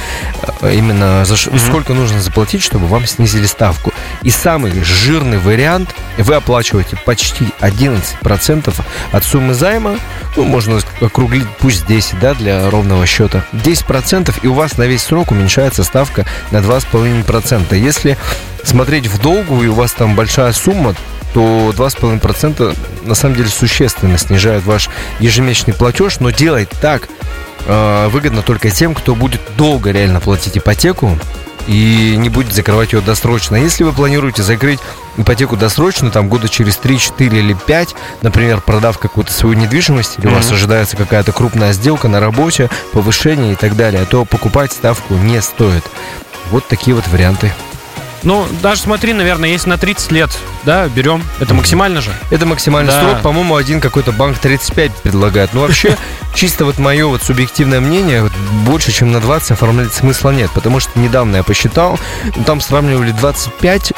Э, 0.61 0.73
Именно 0.75 1.25
за 1.25 1.35
Мгм. 1.49 1.59
сколько 1.59 1.93
нужно 1.93 2.21
заплатить, 2.21 2.61
чтобы 2.63 2.87
вам 2.87 3.05
снизили 3.05 3.45
ставку. 3.45 3.93
И 4.23 4.29
самый 4.29 4.71
жирный 4.83 5.37
вариант, 5.37 5.93
вы 6.17 6.35
оплачиваете 6.35 6.95
почти 7.05 7.49
11% 7.59 8.79
от 9.11 9.23
суммы 9.23 9.53
займа, 9.53 9.97
ну, 10.35 10.43
можно 10.43 10.79
округлить, 11.01 11.47
пусть 11.59 11.85
10, 11.85 12.19
да, 12.19 12.33
для 12.33 12.69
ровного 12.69 13.05
счета. 13.05 13.45
10% 13.53 14.33
и 14.43 14.47
у 14.47 14.53
вас 14.53 14.77
на 14.77 14.83
весь 14.83 15.03
срок 15.03 15.31
уменьшается 15.31 15.83
ставка 15.83 16.25
на 16.51 16.57
2,5%. 16.61 17.75
Если 17.77 18.17
смотреть 18.67 19.07
в 19.07 19.21
долгу 19.21 19.63
и 19.63 19.67
у 19.67 19.73
вас 19.73 19.91
там 19.93 20.15
большая 20.15 20.51
сумма, 20.53 20.95
то 21.33 21.73
2,5% 21.75 22.77
на 23.03 23.15
самом 23.15 23.35
деле 23.35 23.49
существенно 23.49 24.17
снижает 24.17 24.63
ваш 24.65 24.89
ежемесячный 25.19 25.73
платеж, 25.73 26.19
но 26.19 26.29
делать 26.29 26.69
так 26.81 27.09
э, 27.65 28.07
выгодно 28.09 28.41
только 28.41 28.69
тем, 28.69 28.93
кто 28.95 29.15
будет 29.15 29.41
долго 29.57 29.91
реально 29.91 30.21
платить 30.21 30.57
ипотеку 30.57 31.17
и 31.67 32.15
не 32.17 32.29
будет 32.29 32.53
закрывать 32.53 32.93
ее 32.93 33.01
досрочно. 33.01 33.55
Если 33.55 33.83
вы 33.83 33.91
планируете 33.91 34.43
закрыть 34.43 34.79
ипотеку 35.17 35.57
досрочно, 35.57 36.11
там 36.11 36.29
года 36.29 36.47
через 36.47 36.77
3, 36.77 36.99
4 36.99 37.39
или 37.39 37.53
5, 37.53 37.95
например, 38.21 38.61
продав 38.61 38.97
какую-то 38.97 39.33
свою 39.33 39.55
недвижимость, 39.55 40.19
или 40.19 40.27
у 40.27 40.31
вас 40.31 40.51
ожидается 40.51 40.95
какая-то 40.95 41.31
крупная 41.31 41.73
сделка 41.73 42.07
на 42.07 42.19
работе, 42.19 42.69
повышение 42.93 43.53
и 43.53 43.55
так 43.55 43.75
далее, 43.75 44.05
то 44.05 44.25
покупать 44.25 44.71
ставку 44.71 45.15
не 45.15 45.41
стоит. 45.41 45.83
Вот 46.51 46.67
такие 46.67 46.95
вот 46.95 47.07
варианты. 47.07 47.51
Ну, 48.25 48.45
даже 48.61 48.81
смотри, 48.81 49.13
наверное, 49.13 49.49
если 49.49 49.69
на 49.69 49.77
30 49.77 50.11
лет, 50.11 50.31
да, 50.63 50.87
берем, 50.87 51.23
это 51.39 51.53
максимально 51.53 52.01
же. 52.01 52.11
Это 52.31 52.45
максимальный 52.47 52.91
Да. 52.91 53.01
срок. 53.01 53.21
По-моему, 53.21 53.55
один 53.55 53.79
какой-то 53.79 54.11
банк 54.11 54.39
35 54.39 54.91
предлагает. 54.95 55.53
Ну, 55.53 55.61
вообще, 55.61 55.95
чисто 56.33 56.65
вот 56.65 56.79
мое 56.79 57.05
вот 57.05 57.21
субъективное 57.21 57.79
мнение, 57.79 58.23
вот 58.23 58.33
больше, 58.65 58.91
чем 58.91 59.11
на 59.11 59.21
20 59.21 59.51
оформлять 59.51 59.93
смысла 59.93 60.31
нет. 60.31 60.49
Потому 60.55 60.79
что 60.79 60.99
недавно 60.99 61.37
я 61.37 61.43
посчитал, 61.43 61.99
там 62.47 62.61
сравнивали 62.61 63.11
25 63.11 63.93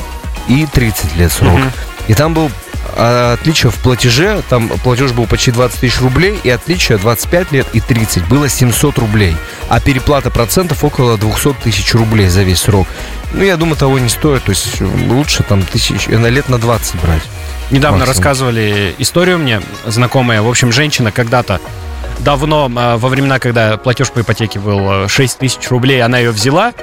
и 0.50 0.66
30 0.66 1.16
лет 1.16 1.32
срок. 1.32 1.60
И 2.08 2.14
там 2.14 2.34
был 2.34 2.52
а, 3.00 3.34
отличие 3.34 3.72
в 3.72 3.76
платеже, 3.76 4.42
там 4.50 4.70
платеж 4.70 5.12
был 5.12 5.28
почти 5.28 5.52
20 5.52 5.80
тысяч 5.80 6.02
рублей, 6.02 6.40
и 6.44 6.50
отличие 6.50 6.98
25 6.98 7.52
лет 7.52 7.68
и 7.74 7.80
30 7.80 8.28
было 8.28 8.50
700 8.50 8.98
рублей. 8.98 9.36
А 9.70 9.80
переплата 9.80 10.32
процентов 10.32 10.84
около 10.84 11.18
200 11.18 11.54
тысяч 11.64 11.94
рублей 11.94 12.28
за 12.28 12.44
весь 12.44 12.62
срок. 12.62 12.88
Ну, 13.34 13.44
я 13.44 13.58
думаю, 13.58 13.76
того 13.76 14.00
не 14.00 14.10
стоит. 14.10 14.44
То 14.44 14.52
есть 14.52 14.82
лучше 14.82 15.44
там 15.44 15.62
тысяч, 15.64 16.08
э, 16.08 16.18
на 16.18 16.28
лет 16.28 16.50
на 16.50 16.58
20 16.58 17.02
брать. 17.02 17.24
Недавно 17.70 18.00
Максимум. 18.00 18.08
рассказывали 18.08 18.96
историю 18.98 19.40
мне, 19.40 19.62
знакомая. 19.86 20.42
В 20.42 20.50
общем, 20.50 20.72
женщина 20.72 21.12
когда-то 21.12 21.60
давно, 22.20 22.72
а, 22.76 22.98
во 22.98 23.10
времена, 23.10 23.40
когда 23.40 23.78
платеж 23.78 24.12
по 24.12 24.22
ипотеке 24.22 24.60
был 24.60 25.06
э, 25.06 25.08
6 25.08 25.38
тысяч 25.38 25.70
рублей, 25.70 26.02
она 26.02 26.18
ее 26.18 26.32
взяла, 26.32 26.74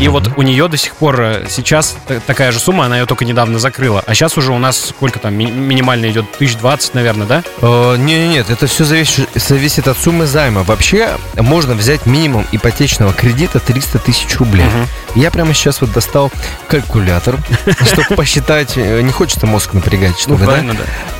и 0.00 0.08
вот 0.08 0.30
у 0.36 0.42
нее 0.42 0.68
до 0.68 0.76
сих 0.76 0.94
пор 0.96 1.20
э, 1.20 1.46
сейчас 1.48 1.96
такая 2.26 2.52
же 2.52 2.58
сумма, 2.58 2.86
она 2.86 2.98
ее 2.98 3.06
только 3.06 3.24
недавно 3.24 3.58
закрыла. 3.58 4.02
А 4.06 4.14
сейчас 4.14 4.36
уже 4.38 4.52
у 4.52 4.58
нас 4.58 4.78
сколько 4.88 5.18
там, 5.18 5.34
ми- 5.34 5.50
минимально 5.50 6.10
идет, 6.10 6.24
1020, 6.36 6.94
наверное, 6.94 7.26
да? 7.26 7.42
Э, 7.60 7.96
Не, 7.98 8.28
нет, 8.28 8.50
это 8.50 8.66
все 8.66 8.84
зависит, 8.84 9.28
зависит 9.34 9.88
от 9.88 9.98
суммы 9.98 10.26
займа. 10.26 10.62
Вообще 10.62 11.16
можно 11.36 11.74
взять 11.74 12.06
минимум 12.06 12.46
ипотечного 12.52 13.12
кредита 13.12 13.60
300 13.60 13.98
тысяч 13.98 14.36
рублей. 14.38 14.66
Я 15.14 15.30
прямо 15.30 15.54
сейчас 15.54 15.80
вот 15.80 15.92
достал 15.92 16.30
калькулятор, 16.68 17.36
чтобы 17.84 18.16
посчитать. 18.16 18.72
э, 18.76 19.00
Не 19.00 19.12
хочется 19.12 19.46
мозг 19.46 19.72
напрягать, 19.74 20.12
Ну, 20.12 20.36
чтобы, 20.36 20.46
да? 20.46 20.52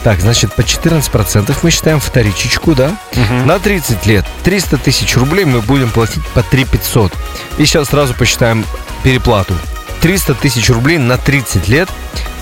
Так, 0.02 0.20
значит, 0.20 0.52
по 0.54 0.60
14% 0.62 1.54
мы 1.62 1.70
считаем 1.70 2.00
вторичечку, 2.00 2.74
да? 2.74 2.96
На 3.44 3.58
30 3.58 4.06
лет 4.06 4.24
300 4.42 4.78
тысяч 4.78 5.16
рублей 5.16 5.44
мы 5.44 5.60
будем 5.60 5.90
платить 5.90 6.24
по 6.28 6.42
3 6.42 6.64
500. 6.64 7.12
И 7.58 7.64
сейчас 7.66 7.88
сразу 7.88 8.14
посчитаем 8.14 8.53
переплату. 9.02 9.54
300 10.02 10.34
тысяч 10.34 10.68
рублей 10.68 10.98
на 10.98 11.16
30 11.16 11.68
лет 11.68 11.88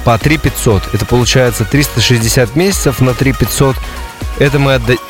по 0.04 0.18
3 0.18 0.38
500. 0.38 0.94
Это 0.94 1.06
получается 1.06 1.64
360 1.64 2.56
месяцев 2.56 3.00
на 3.00 3.14
3 3.14 3.32
500. 3.32 3.76
Это 4.38 4.58
мы 4.58 4.74
отдадим... 4.74 5.00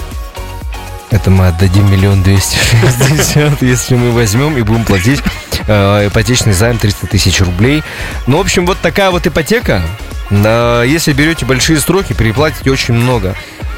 Это 1.11 1.31
мы 1.31 1.49
отдадим 1.49 1.91
миллион 1.91 2.23
двести 2.23 2.57
шестьдесят, 2.57 3.61
если 3.61 3.95
мы 3.97 4.13
возьмем 4.13 4.57
и 4.57 4.63
будем 4.63 4.85
платить 4.85 5.23
э, 5.67 6.07
ипотечный 6.09 6.55
займ 6.55 6.79
300 6.79 7.07
тысяч 7.07 7.41
рублей. 7.41 7.83
Ну, 8.27 8.39
в 8.39 8.41
общем, 8.41 8.65
вот 8.65 8.79
такая 8.81 9.11
вот 9.11 9.27
ипотека. 9.27 9.83
Если 10.31 11.13
берете 11.13 11.45
большие 11.45 11.79
сроки, 11.79 12.15
переплатите 12.15 12.71
очень 12.71 12.95
много. 12.95 13.35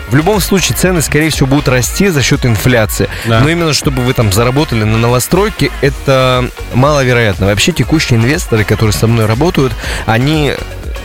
В 0.08 0.14
любом 0.14 0.40
случае 0.40 0.76
цены, 0.76 1.02
скорее 1.02 1.30
всего, 1.30 1.46
будут 1.46 1.68
расти 1.68 2.08
за 2.08 2.23
счет 2.23 2.44
инфляции. 2.46 3.08
Да. 3.26 3.40
Но 3.40 3.49
именно 3.49 3.73
чтобы 3.73 4.02
вы 4.02 4.12
там 4.12 4.32
заработали 4.32 4.84
на 4.84 4.99
новостройке, 4.99 5.70
это 5.80 6.49
маловероятно. 6.75 7.46
Вообще 7.46 7.73
текущие 7.73 8.18
инвесторы, 8.18 8.64
которые 8.64 8.92
со 8.92 9.06
мной 9.06 9.26
работают, 9.26 9.73
они 10.06 10.54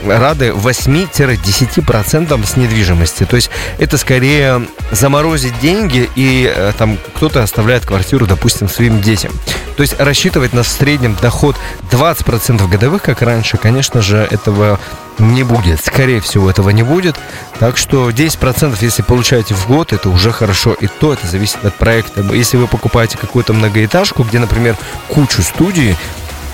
рады 0.06 0.48
8-10% 0.50 2.46
с 2.46 2.56
недвижимости. 2.56 3.24
То 3.24 3.36
есть 3.36 3.50
это 3.78 3.98
скорее 3.98 4.66
заморозить 4.90 5.58
деньги 5.60 6.08
и 6.14 6.52
э, 6.54 6.72
там 6.76 6.98
кто-то 7.14 7.42
оставляет 7.42 7.84
квартиру, 7.84 8.26
допустим, 8.26 8.68
своим 8.68 9.00
детям. 9.00 9.32
То 9.76 9.82
есть 9.82 9.98
рассчитывать 9.98 10.52
на 10.52 10.62
в 10.62 10.68
среднем 10.68 11.16
доход 11.20 11.56
20% 11.90 12.68
годовых, 12.68 13.02
как 13.02 13.22
раньше, 13.22 13.56
конечно 13.56 14.02
же, 14.02 14.18
этого 14.30 14.78
не 15.18 15.42
будет. 15.42 15.84
Скорее 15.84 16.20
всего, 16.20 16.50
этого 16.50 16.70
не 16.70 16.82
будет. 16.82 17.16
Так 17.58 17.76
что 17.76 18.10
10%, 18.10 18.76
если 18.80 19.02
получаете 19.02 19.54
в 19.54 19.66
год, 19.66 19.92
это 19.92 20.08
уже 20.08 20.32
хорошо. 20.32 20.72
И 20.74 20.86
то 20.86 21.12
это 21.12 21.26
зависит 21.26 21.64
от 21.64 21.74
проекта. 21.74 22.22
Если 22.32 22.56
вы 22.56 22.66
покупаете 22.66 23.18
какую-то 23.18 23.52
многоэтажку, 23.52 24.22
где, 24.24 24.38
например, 24.38 24.76
кучу 25.08 25.42
студий, 25.42 25.96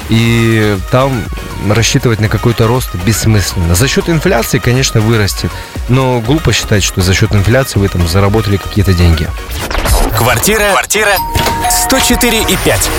и 0.08 0.76
там 0.90 1.24
рассчитывать 1.68 2.20
на 2.20 2.28
какой-то 2.28 2.66
рост 2.66 2.94
бессмысленно. 3.04 3.74
За 3.74 3.88
счет 3.88 4.08
инфляции, 4.08 4.58
конечно, 4.58 5.00
вырастет, 5.00 5.50
но 5.88 6.20
глупо 6.20 6.52
считать, 6.52 6.82
что 6.82 7.00
за 7.00 7.14
счет 7.14 7.32
инфляции 7.32 7.78
вы 7.78 7.88
там 7.88 8.06
заработали 8.06 8.56
какие-то 8.56 8.92
деньги. 8.92 9.28
Квартира, 10.16 10.70
квартира 10.70 11.12
104 11.70 12.42
и 12.42 12.56
5. 12.64 12.90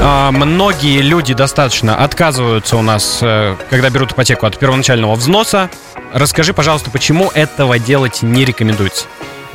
А, 0.00 0.30
многие 0.32 1.00
люди 1.00 1.34
достаточно 1.34 1.96
отказываются 1.96 2.76
у 2.76 2.82
нас, 2.82 3.18
э, 3.22 3.56
когда 3.70 3.90
берут 3.90 4.12
ипотеку 4.12 4.46
от 4.46 4.58
первоначального 4.58 5.14
взноса. 5.14 5.70
Расскажи, 6.12 6.52
пожалуйста, 6.52 6.90
почему 6.90 7.30
этого 7.34 7.78
делать 7.78 8.22
не 8.22 8.44
рекомендуется? 8.44 9.06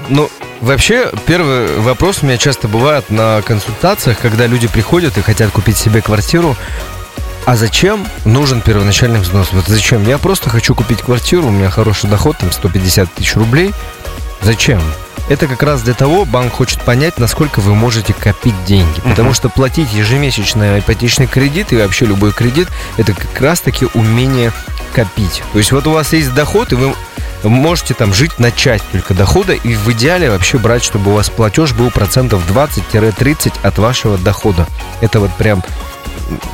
Ну, 0.07 0.29
вообще, 0.61 1.11
первый 1.25 1.77
вопрос 1.79 2.19
у 2.21 2.25
меня 2.25 2.37
часто 2.37 2.67
бывает 2.67 3.09
на 3.09 3.41
консультациях, 3.41 4.19
когда 4.19 4.47
люди 4.47 4.67
приходят 4.67 5.17
и 5.17 5.21
хотят 5.21 5.51
купить 5.51 5.77
себе 5.77 6.01
квартиру. 6.01 6.55
А 7.45 7.55
зачем 7.55 8.07
нужен 8.25 8.61
первоначальный 8.61 9.19
взнос? 9.19 9.49
Вот 9.51 9.67
зачем? 9.67 10.07
Я 10.07 10.17
просто 10.17 10.49
хочу 10.49 10.75
купить 10.75 11.01
квартиру, 11.01 11.47
у 11.47 11.51
меня 11.51 11.69
хороший 11.69 12.09
доход, 12.09 12.37
там 12.37 12.51
150 12.51 13.13
тысяч 13.13 13.35
рублей. 13.35 13.73
Зачем? 14.41 14.81
Это 15.29 15.47
как 15.47 15.61
раз 15.61 15.83
для 15.83 15.93
того, 15.93 16.25
банк 16.25 16.53
хочет 16.53 16.81
понять, 16.81 17.19
насколько 17.19 17.59
вы 17.59 17.75
можете 17.75 18.13
копить 18.13 18.65
деньги. 18.65 18.99
Потому 19.01 19.33
что 19.33 19.47
платить 19.47 19.93
ежемесячный 19.93 20.79
ипотечный 20.79 21.27
кредит 21.27 21.71
и 21.71 21.77
вообще 21.77 22.05
любой 22.05 22.33
кредит, 22.33 22.67
это 22.97 23.13
как 23.13 23.39
раз-таки 23.39 23.87
умение 23.93 24.51
копить. 24.93 25.43
То 25.53 25.59
есть 25.59 25.71
вот 25.71 25.85
у 25.85 25.91
вас 25.91 26.13
есть 26.13 26.33
доход, 26.33 26.71
и 26.71 26.75
вы 26.75 26.95
можете 27.43 27.93
там 27.93 28.13
жить 28.13 28.39
на 28.39 28.51
часть 28.51 28.83
только 28.91 29.13
дохода, 29.13 29.53
и 29.53 29.75
в 29.75 29.87
идеале 29.93 30.29
вообще 30.29 30.57
брать, 30.57 30.83
чтобы 30.83 31.11
у 31.11 31.15
вас 31.15 31.29
платеж 31.29 31.73
был 31.73 31.91
процентов 31.91 32.43
20-30 32.51 33.53
от 33.63 33.77
вашего 33.77 34.17
дохода. 34.17 34.67
Это 34.99 35.19
вот 35.19 35.31
прям 35.37 35.63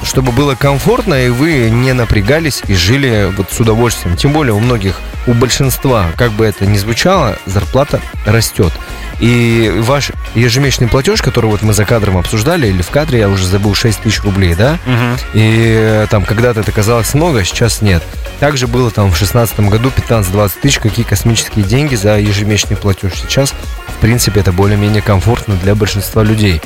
чтобы 0.03 0.31
было 0.31 0.55
комфортно, 0.55 1.25
и 1.25 1.29
вы 1.29 1.69
не 1.69 1.93
напрягались 1.93 2.63
и 2.67 2.75
жили 2.75 3.31
вот 3.35 3.51
с 3.51 3.59
удовольствием. 3.59 4.17
Тем 4.17 4.31
более 4.31 4.53
у 4.53 4.59
многих, 4.59 4.99
у 5.27 5.33
большинства, 5.33 6.07
как 6.15 6.31
бы 6.31 6.45
это 6.45 6.65
ни 6.65 6.77
звучало, 6.77 7.37
зарплата 7.45 8.01
растет. 8.25 8.73
И 9.19 9.71
ваш 9.77 10.11
ежемесячный 10.35 10.87
платеж, 10.87 11.21
который 11.21 11.49
вот 11.49 11.61
мы 11.61 11.73
за 11.73 11.85
кадром 11.85 12.17
обсуждали, 12.17 12.67
или 12.67 12.81
в 12.81 12.89
кадре, 12.89 13.19
я 13.19 13.29
уже 13.29 13.47
забыл, 13.47 13.73
6 13.73 14.01
тысяч 14.01 14.21
рублей, 14.23 14.55
да? 14.55 14.77
И 15.33 15.73
э, 15.77 16.07
там 16.09 16.25
когда-то 16.25 16.59
это 16.59 16.71
казалось 16.71 17.13
много, 17.13 17.43
сейчас 17.45 17.81
нет. 17.81 18.03
Также 18.39 18.67
было 18.67 18.91
там 18.91 19.05
в 19.05 19.17
2016 19.17 19.59
году 19.61 19.89
15-20 19.95 20.51
тысяч, 20.61 20.79
какие 20.79 21.05
космические 21.05 21.63
деньги 21.63 21.95
за 21.95 22.17
ежемесячный 22.19 22.75
платеж. 22.75 23.13
Сейчас, 23.15 23.53
в 23.87 24.01
принципе, 24.01 24.41
это 24.41 24.51
более-менее 24.51 25.01
комфортно 25.01 25.55
для 25.55 25.75
большинства 25.75 26.21
людей. 26.21 26.61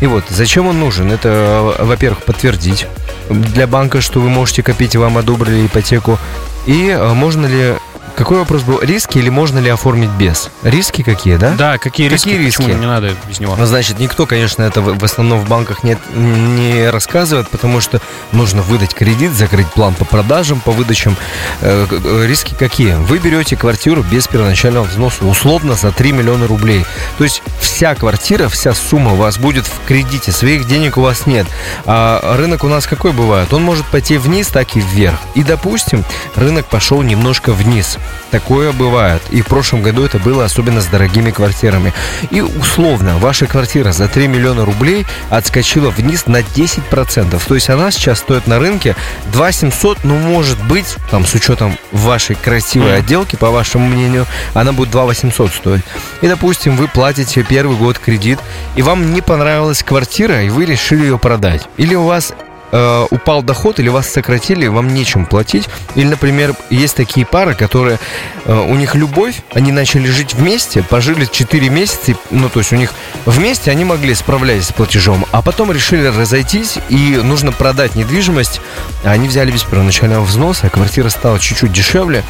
И 0.00 0.06
вот, 0.06 0.24
зачем 0.28 0.66
он 0.66 0.78
нужен? 0.78 1.10
Это, 1.10 1.74
э, 1.78 1.84
во-первых, 1.84 2.22
подтвердить 2.22 2.86
для 3.28 3.66
банка, 3.66 4.00
что 4.00 4.20
вы 4.20 4.28
можете 4.28 4.62
копить, 4.62 4.96
вам 4.96 5.18
одобрили 5.18 5.66
ипотеку. 5.66 6.18
И 6.66 6.88
э, 6.88 7.12
можно 7.14 7.46
ли... 7.46 7.74
Какой 8.18 8.38
вопрос 8.38 8.62
был? 8.62 8.80
Риски 8.80 9.18
или 9.18 9.28
можно 9.28 9.60
ли 9.60 9.70
оформить 9.70 10.10
без? 10.10 10.50
Риски 10.64 11.02
какие, 11.04 11.36
да? 11.36 11.52
Да, 11.52 11.78
какие 11.78 12.08
риски? 12.08 12.30
Какие 12.30 12.46
Почему 12.46 12.66
риски? 12.66 12.80
не 12.80 12.86
надо 12.88 13.14
без 13.28 13.38
него? 13.38 13.54
Ну, 13.54 13.64
значит, 13.64 14.00
никто, 14.00 14.26
конечно, 14.26 14.64
это 14.64 14.80
в 14.80 15.04
основном 15.04 15.38
в 15.38 15.48
банках 15.48 15.84
не, 15.84 15.96
не 16.16 16.90
рассказывает, 16.90 17.48
потому 17.48 17.80
что 17.80 18.00
нужно 18.32 18.62
выдать 18.62 18.92
кредит, 18.92 19.30
закрыть 19.30 19.68
план 19.68 19.94
по 19.94 20.04
продажам, 20.04 20.58
по 20.58 20.72
выдачам. 20.72 21.16
Э, 21.60 21.86
риски 22.26 22.56
какие? 22.58 22.94
Вы 22.94 23.18
берете 23.18 23.54
квартиру 23.56 24.02
без 24.02 24.26
первоначального 24.26 24.82
взноса, 24.82 25.24
условно 25.24 25.74
за 25.74 25.92
3 25.92 26.10
миллиона 26.10 26.48
рублей. 26.48 26.84
То 27.18 27.24
есть 27.24 27.40
вся 27.60 27.94
квартира, 27.94 28.48
вся 28.48 28.74
сумма 28.74 29.12
у 29.12 29.16
вас 29.16 29.38
будет 29.38 29.64
в 29.64 29.86
кредите, 29.86 30.32
своих 30.32 30.66
денег 30.66 30.96
у 30.96 31.02
вас 31.02 31.26
нет. 31.26 31.46
А 31.86 32.36
рынок 32.36 32.64
у 32.64 32.68
нас 32.68 32.88
какой 32.88 33.12
бывает? 33.12 33.54
Он 33.54 33.62
может 33.62 33.86
пойти 33.86 34.18
вниз, 34.18 34.48
так 34.48 34.74
и 34.74 34.80
вверх. 34.80 35.20
И, 35.36 35.44
допустим, 35.44 36.04
рынок 36.34 36.66
пошел 36.66 37.00
немножко 37.02 37.52
вниз. 37.52 37.96
Такое 38.30 38.72
бывает. 38.72 39.22
И 39.30 39.40
в 39.40 39.46
прошлом 39.46 39.82
году 39.82 40.04
это 40.04 40.18
было 40.18 40.44
особенно 40.44 40.80
с 40.82 40.86
дорогими 40.86 41.30
квартирами. 41.30 41.94
И 42.30 42.40
условно, 42.40 43.16
ваша 43.18 43.46
квартира 43.46 43.92
за 43.92 44.06
3 44.08 44.28
миллиона 44.28 44.64
рублей 44.64 45.06
отскочила 45.30 45.90
вниз 45.90 46.26
на 46.26 46.40
10%. 46.40 47.40
То 47.46 47.54
есть 47.54 47.70
она 47.70 47.90
сейчас 47.90 48.18
стоит 48.18 48.46
на 48.46 48.58
рынке 48.58 48.96
2 49.32 49.52
700, 49.52 50.04
ну, 50.04 50.18
может 50.18 50.62
быть, 50.64 50.96
там, 51.10 51.24
с 51.24 51.34
учетом 51.34 51.78
вашей 51.92 52.36
красивой 52.36 52.98
отделки, 52.98 53.36
по 53.36 53.50
вашему 53.50 53.88
мнению, 53.88 54.26
она 54.52 54.72
будет 54.72 54.90
2 54.90 55.06
800 55.06 55.52
стоить. 55.52 55.84
И, 56.20 56.28
допустим, 56.28 56.76
вы 56.76 56.86
платите 56.86 57.42
первый 57.42 57.76
год 57.76 57.98
кредит, 57.98 58.38
и 58.76 58.82
вам 58.82 59.14
не 59.14 59.22
понравилась 59.22 59.82
квартира, 59.82 60.42
и 60.42 60.50
вы 60.50 60.66
решили 60.66 61.02
ее 61.02 61.18
продать. 61.18 61.66
Или 61.78 61.94
у 61.94 62.04
вас 62.04 62.32
э, 62.72 63.06
упал 63.10 63.42
доход 63.42 63.78
или 63.80 63.88
вас 63.88 64.08
сократили, 64.08 64.66
вам 64.66 64.92
нечем 64.92 65.26
платить. 65.26 65.68
Или, 65.94 66.08
например, 66.08 66.54
есть 66.70 66.96
такие 66.96 67.26
пары, 67.26 67.54
которые 67.54 67.98
э, 68.44 68.54
у 68.54 68.74
них 68.74 68.94
любовь, 68.94 69.42
они 69.52 69.72
начали 69.72 70.06
жить 70.08 70.34
вместе, 70.34 70.82
пожили 70.82 71.26
4 71.30 71.68
месяца, 71.68 72.14
ну, 72.30 72.48
то 72.48 72.60
есть 72.60 72.72
у 72.72 72.76
них 72.76 72.92
вместе 73.26 73.70
они 73.70 73.84
могли 73.84 74.14
справляться 74.14 74.70
с 74.70 74.72
платежом, 74.72 75.26
а 75.32 75.42
потом 75.42 75.72
решили 75.72 76.06
разойтись 76.06 76.78
и 76.88 77.20
нужно 77.22 77.52
продать 77.52 77.94
недвижимость. 77.94 78.60
Они 79.04 79.28
взяли 79.28 79.50
без 79.50 79.64
первоначального 79.64 80.24
взноса, 80.24 80.68
квартира 80.70 81.08
стала 81.08 81.38
чуть-чуть 81.38 81.72
дешевле, 81.72 82.24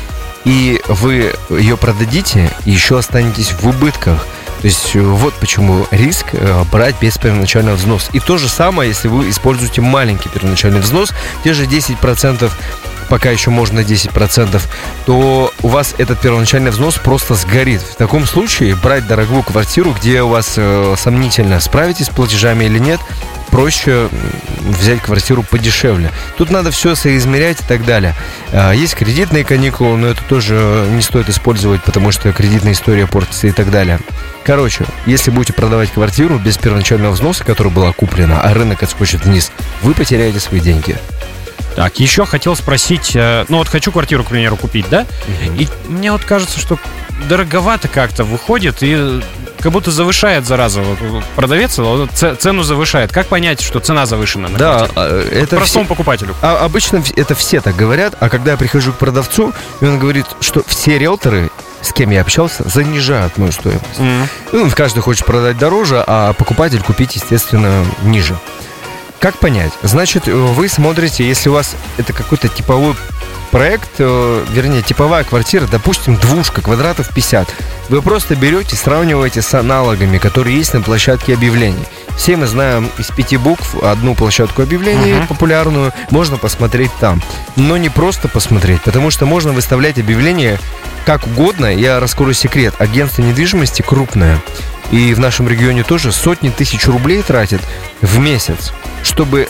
и 0.44 0.80
вы 0.88 1.34
ее 1.50 1.76
продадите, 1.76 2.50
и 2.64 2.70
еще 2.70 2.98
останетесь 2.98 3.52
в 3.52 3.66
убытках. 3.66 4.26
То 4.60 4.66
есть 4.66 4.96
э, 4.96 5.00
вот 5.00 5.34
почему 5.34 5.86
риск 5.90 6.26
э, 6.32 6.64
брать 6.72 6.96
без 7.00 7.16
первоначального 7.18 7.76
взноса. 7.76 8.10
И 8.12 8.20
то 8.20 8.38
же 8.38 8.48
самое, 8.48 8.88
если 8.88 9.08
вы 9.08 9.30
используете 9.30 9.80
маленький 9.80 10.28
первоначальный 10.28 10.80
взнос, 10.80 11.12
те 11.44 11.52
же 11.52 11.64
10% 11.64 12.50
пока 13.08 13.30
еще 13.30 13.50
можно 13.50 13.80
10%, 13.80 14.60
то 15.06 15.52
у 15.62 15.68
вас 15.68 15.94
этот 15.98 16.20
первоначальный 16.20 16.70
взнос 16.70 16.96
просто 16.96 17.34
сгорит. 17.34 17.80
В 17.80 17.96
таком 17.96 18.26
случае 18.26 18.76
брать 18.76 19.06
дорогую 19.06 19.42
квартиру, 19.42 19.94
где 19.98 20.22
у 20.22 20.28
вас 20.28 20.54
э, 20.56 20.94
сомнительно, 20.98 21.58
справитесь 21.60 22.06
с 22.06 22.10
платежами 22.10 22.64
или 22.64 22.78
нет, 22.78 23.00
проще 23.58 24.08
взять 24.60 25.02
квартиру 25.02 25.42
подешевле. 25.42 26.12
Тут 26.36 26.52
надо 26.52 26.70
все 26.70 26.94
соизмерять 26.94 27.60
и 27.60 27.64
так 27.64 27.84
далее. 27.84 28.14
А, 28.52 28.70
есть 28.70 28.94
кредитные 28.94 29.44
каникулы, 29.44 29.96
но 29.96 30.06
это 30.06 30.22
тоже 30.22 30.86
не 30.92 31.02
стоит 31.02 31.28
использовать, 31.28 31.82
потому 31.82 32.12
что 32.12 32.32
кредитная 32.32 32.70
история 32.70 33.08
портится 33.08 33.48
и 33.48 33.50
так 33.50 33.72
далее. 33.72 33.98
Короче, 34.44 34.84
если 35.06 35.32
будете 35.32 35.54
продавать 35.54 35.90
квартиру 35.90 36.38
без 36.38 36.56
первоначального 36.56 37.10
взноса, 37.10 37.42
которая 37.42 37.74
была 37.74 37.92
куплена, 37.92 38.40
а 38.40 38.54
рынок 38.54 38.84
отскочит 38.84 39.24
вниз, 39.24 39.50
вы 39.82 39.92
потеряете 39.92 40.38
свои 40.38 40.60
деньги. 40.60 40.96
Так, 41.74 41.98
еще 41.98 42.26
хотел 42.26 42.54
спросить, 42.54 43.16
э, 43.16 43.44
ну 43.48 43.58
вот 43.58 43.66
хочу 43.66 43.90
квартиру, 43.90 44.22
к 44.22 44.28
примеру, 44.28 44.56
купить, 44.56 44.86
да? 44.88 45.04
И 45.58 45.66
мне 45.88 46.12
вот 46.12 46.22
кажется, 46.22 46.60
что 46.60 46.78
дороговато 47.28 47.88
как-то 47.88 48.22
выходит, 48.22 48.76
и 48.82 49.20
как 49.60 49.72
будто 49.72 49.90
завышает, 49.90 50.46
зараза, 50.46 50.82
вот, 50.82 51.24
продавец 51.36 51.78
цену 52.38 52.62
завышает. 52.62 53.12
Как 53.12 53.26
понять, 53.26 53.60
что 53.60 53.80
цена 53.80 54.06
завышена? 54.06 54.48
На 54.48 54.58
да, 54.58 54.88
а, 54.94 55.28
это 55.30 55.56
простому 55.56 55.84
все, 55.84 55.88
покупателю. 55.88 56.34
А, 56.42 56.64
обычно 56.64 57.02
это 57.16 57.34
все 57.34 57.60
так 57.60 57.76
говорят, 57.76 58.14
а 58.20 58.28
когда 58.28 58.52
я 58.52 58.56
прихожу 58.56 58.92
к 58.92 58.96
продавцу, 58.96 59.52
и 59.80 59.84
он 59.84 59.98
говорит, 59.98 60.26
что 60.40 60.62
все 60.66 60.98
риэлторы 60.98 61.50
с 61.80 61.92
кем 61.92 62.10
я 62.10 62.22
общался, 62.22 62.68
занижают 62.68 63.38
мою 63.38 63.52
стоимость. 63.52 63.84
Mm-hmm. 63.98 64.28
Ну, 64.52 64.70
каждый 64.74 65.00
хочет 65.00 65.24
продать 65.24 65.58
дороже, 65.58 66.02
а 66.06 66.32
покупатель 66.32 66.82
купить, 66.82 67.14
естественно, 67.14 67.84
ниже. 68.02 68.36
Как 69.20 69.38
понять? 69.38 69.72
Значит, 69.82 70.26
вы 70.26 70.68
смотрите, 70.68 71.26
если 71.26 71.48
у 71.48 71.52
вас 71.52 71.74
это 71.96 72.12
какой-то 72.12 72.48
типовой 72.48 72.94
проект, 73.48 73.90
э, 73.98 74.44
вернее, 74.50 74.82
типовая 74.82 75.24
квартира, 75.24 75.66
допустим, 75.66 76.16
двушка, 76.16 76.62
квадратов 76.62 77.12
50. 77.12 77.48
Вы 77.88 78.02
просто 78.02 78.36
берете, 78.36 78.76
сравниваете 78.76 79.42
с 79.42 79.54
аналогами, 79.54 80.18
которые 80.18 80.56
есть 80.56 80.74
на 80.74 80.82
площадке 80.82 81.34
объявлений. 81.34 81.84
Все 82.16 82.36
мы 82.36 82.46
знаем 82.46 82.90
из 82.98 83.06
пяти 83.08 83.36
букв 83.36 83.76
одну 83.82 84.14
площадку 84.14 84.62
объявлений 84.62 85.12
uh-huh. 85.12 85.28
популярную, 85.28 85.92
можно 86.10 86.36
посмотреть 86.36 86.90
там. 87.00 87.22
Но 87.56 87.76
не 87.76 87.88
просто 87.88 88.28
посмотреть, 88.28 88.82
потому 88.82 89.10
что 89.10 89.24
можно 89.24 89.52
выставлять 89.52 89.98
объявления 89.98 90.58
как 91.06 91.26
угодно. 91.26 91.66
Я 91.74 92.00
раскрою 92.00 92.34
секрет. 92.34 92.74
Агентство 92.78 93.22
недвижимости 93.22 93.82
крупное. 93.82 94.40
И 94.90 95.14
в 95.14 95.20
нашем 95.20 95.48
регионе 95.48 95.84
тоже 95.84 96.12
сотни 96.12 96.50
тысяч 96.50 96.86
рублей 96.86 97.22
тратит 97.22 97.60
в 98.00 98.18
месяц, 98.18 98.72
чтобы 99.02 99.48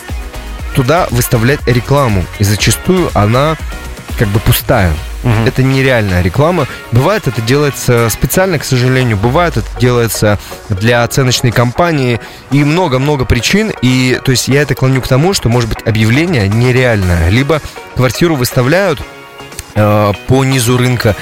туда 0.75 1.09
выставлять 1.11 1.67
рекламу. 1.67 2.25
И 2.39 2.45
зачастую 2.45 3.11
она 3.15 3.57
как 4.19 4.29
бы 4.29 4.41
пустая. 4.41 4.93
Угу. 5.25 5.47
Это 5.47 5.63
нереальная 5.63 6.23
реклама. 6.23 6.67
Бывает 6.93 7.27
это 7.27 7.41
делается 7.43 8.09
специально, 8.11 8.59
к 8.59 8.65
сожалению. 8.65 9.17
Бывает 9.17 9.57
это 9.57 9.69
делается 9.81 10.39
для 10.69 11.03
оценочной 11.05 11.53
кампании. 11.53 12.21
И 12.51 12.65
много-много 12.65 13.25
причин. 13.25 13.73
И 13.83 14.21
то 14.25 14.31
есть 14.31 14.49
я 14.49 14.63
это 14.63 14.75
клоню 14.75 15.01
к 15.01 15.09
тому, 15.09 15.35
что 15.35 15.49
может 15.49 15.69
быть 15.69 15.87
объявление 15.87 16.49
нереальное. 16.49 17.31
Либо 17.31 17.61
квартиру 17.97 18.37
выставляют 18.37 19.01
э, 19.75 20.13
по 20.27 20.45
низу 20.45 20.77
рынка 20.77 21.17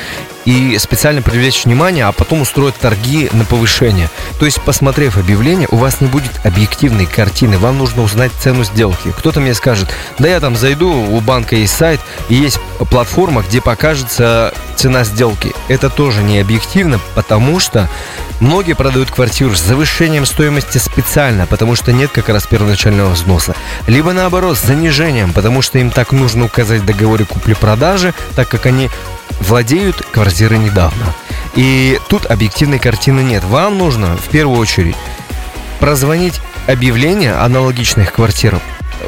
и 0.46 0.78
специально 0.78 1.20
привлечь 1.20 1.64
внимание, 1.64 2.06
а 2.06 2.12
потом 2.12 2.40
устроить 2.40 2.76
торги 2.76 3.28
на 3.32 3.44
повышение. 3.44 4.08
То 4.38 4.46
есть, 4.46 4.60
посмотрев 4.62 5.18
объявление, 5.18 5.68
у 5.70 5.76
вас 5.76 6.00
не 6.00 6.06
будет 6.06 6.30
объективной 6.44 7.06
картины, 7.06 7.58
вам 7.58 7.78
нужно 7.78 8.02
узнать 8.02 8.32
цену 8.40 8.62
сделки. 8.64 9.12
Кто-то 9.18 9.40
мне 9.40 9.54
скажет, 9.54 9.88
да 10.18 10.28
я 10.28 10.40
там 10.40 10.56
зайду, 10.56 10.90
у 10.90 11.20
банка 11.20 11.56
есть 11.56 11.76
сайт, 11.76 12.00
и 12.28 12.34
есть 12.34 12.60
платформа, 12.90 13.42
где 13.42 13.60
покажется 13.60 14.54
цена 14.76 15.02
сделки. 15.02 15.52
Это 15.68 15.90
тоже 15.90 16.22
не 16.22 16.38
объективно, 16.38 17.00
потому 17.14 17.58
что 17.58 17.88
многие 18.40 18.74
продают 18.74 19.10
квартиру 19.10 19.54
с 19.54 19.60
завышением 19.60 20.24
стоимости 20.26 20.78
специально, 20.78 21.46
потому 21.46 21.74
что 21.74 21.92
нет 21.92 22.10
как 22.12 22.28
раз 22.28 22.46
первоначального 22.46 23.10
взноса. 23.10 23.54
Либо 23.86 24.12
наоборот, 24.12 24.56
с 24.56 24.62
занижением, 24.62 25.32
потому 25.32 25.62
что 25.62 25.78
им 25.78 25.90
так 25.90 26.12
нужно 26.12 26.44
указать 26.44 26.82
в 26.82 26.86
договоре 26.86 27.24
купли-продажи, 27.24 28.14
так 28.36 28.48
как 28.48 28.66
они 28.66 28.90
владеют 29.40 29.96
квартирой 29.96 30.58
недавно. 30.58 31.14
И 31.54 32.00
тут 32.08 32.26
объективной 32.26 32.78
картины 32.78 33.20
нет. 33.20 33.42
Вам 33.44 33.78
нужно 33.78 34.16
в 34.16 34.28
первую 34.28 34.58
очередь 34.58 34.96
прозвонить 35.80 36.40
объявления 36.66 37.32
аналогичных 37.32 38.12
квартир, 38.12 38.60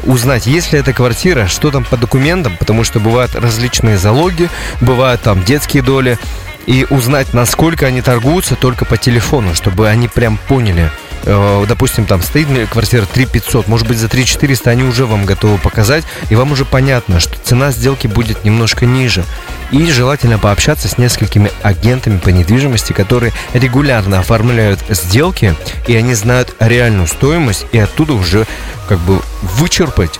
узнать, 0.03 0.47
есть 0.47 0.71
ли 0.71 0.79
эта 0.79 0.93
квартира, 0.93 1.47
что 1.47 1.71
там 1.71 1.83
по 1.83 1.97
документам, 1.97 2.55
потому 2.57 2.83
что 2.83 2.99
бывают 2.99 3.35
различные 3.35 3.97
залоги, 3.97 4.49
бывают 4.81 5.21
там 5.21 5.43
детские 5.43 5.83
доли, 5.83 6.17
и 6.65 6.85
узнать, 6.89 7.33
насколько 7.33 7.85
они 7.85 8.01
торгуются 8.01 8.55
только 8.55 8.85
по 8.85 8.97
телефону, 8.97 9.55
чтобы 9.55 9.87
они 9.87 10.07
прям 10.07 10.37
поняли, 10.47 10.91
Э, 11.23 11.65
допустим, 11.67 12.05
там 12.05 12.21
стоит 12.21 12.47
квартира 12.69 13.05
3 13.05 13.25
500, 13.25 13.67
может 13.67 13.87
быть, 13.87 13.97
за 13.97 14.07
3 14.07 14.25
400 14.25 14.69
они 14.69 14.83
уже 14.83 15.05
вам 15.05 15.25
готовы 15.25 15.57
показать, 15.57 16.03
и 16.29 16.35
вам 16.35 16.51
уже 16.51 16.65
понятно, 16.65 17.19
что 17.19 17.37
цена 17.43 17.71
сделки 17.71 18.07
будет 18.07 18.43
немножко 18.43 18.85
ниже. 18.85 19.23
И 19.71 19.85
желательно 19.91 20.39
пообщаться 20.39 20.87
с 20.87 20.97
несколькими 20.97 21.51
агентами 21.61 22.17
по 22.17 22.29
недвижимости, 22.29 22.93
которые 22.93 23.33
регулярно 23.53 24.19
оформляют 24.19 24.79
сделки, 24.89 25.55
и 25.87 25.95
они 25.95 26.13
знают 26.13 26.55
реальную 26.59 27.07
стоимость, 27.07 27.65
и 27.71 27.77
оттуда 27.77 28.13
уже 28.13 28.47
как 28.87 28.99
бы 28.99 29.21
вычерпать 29.41 30.19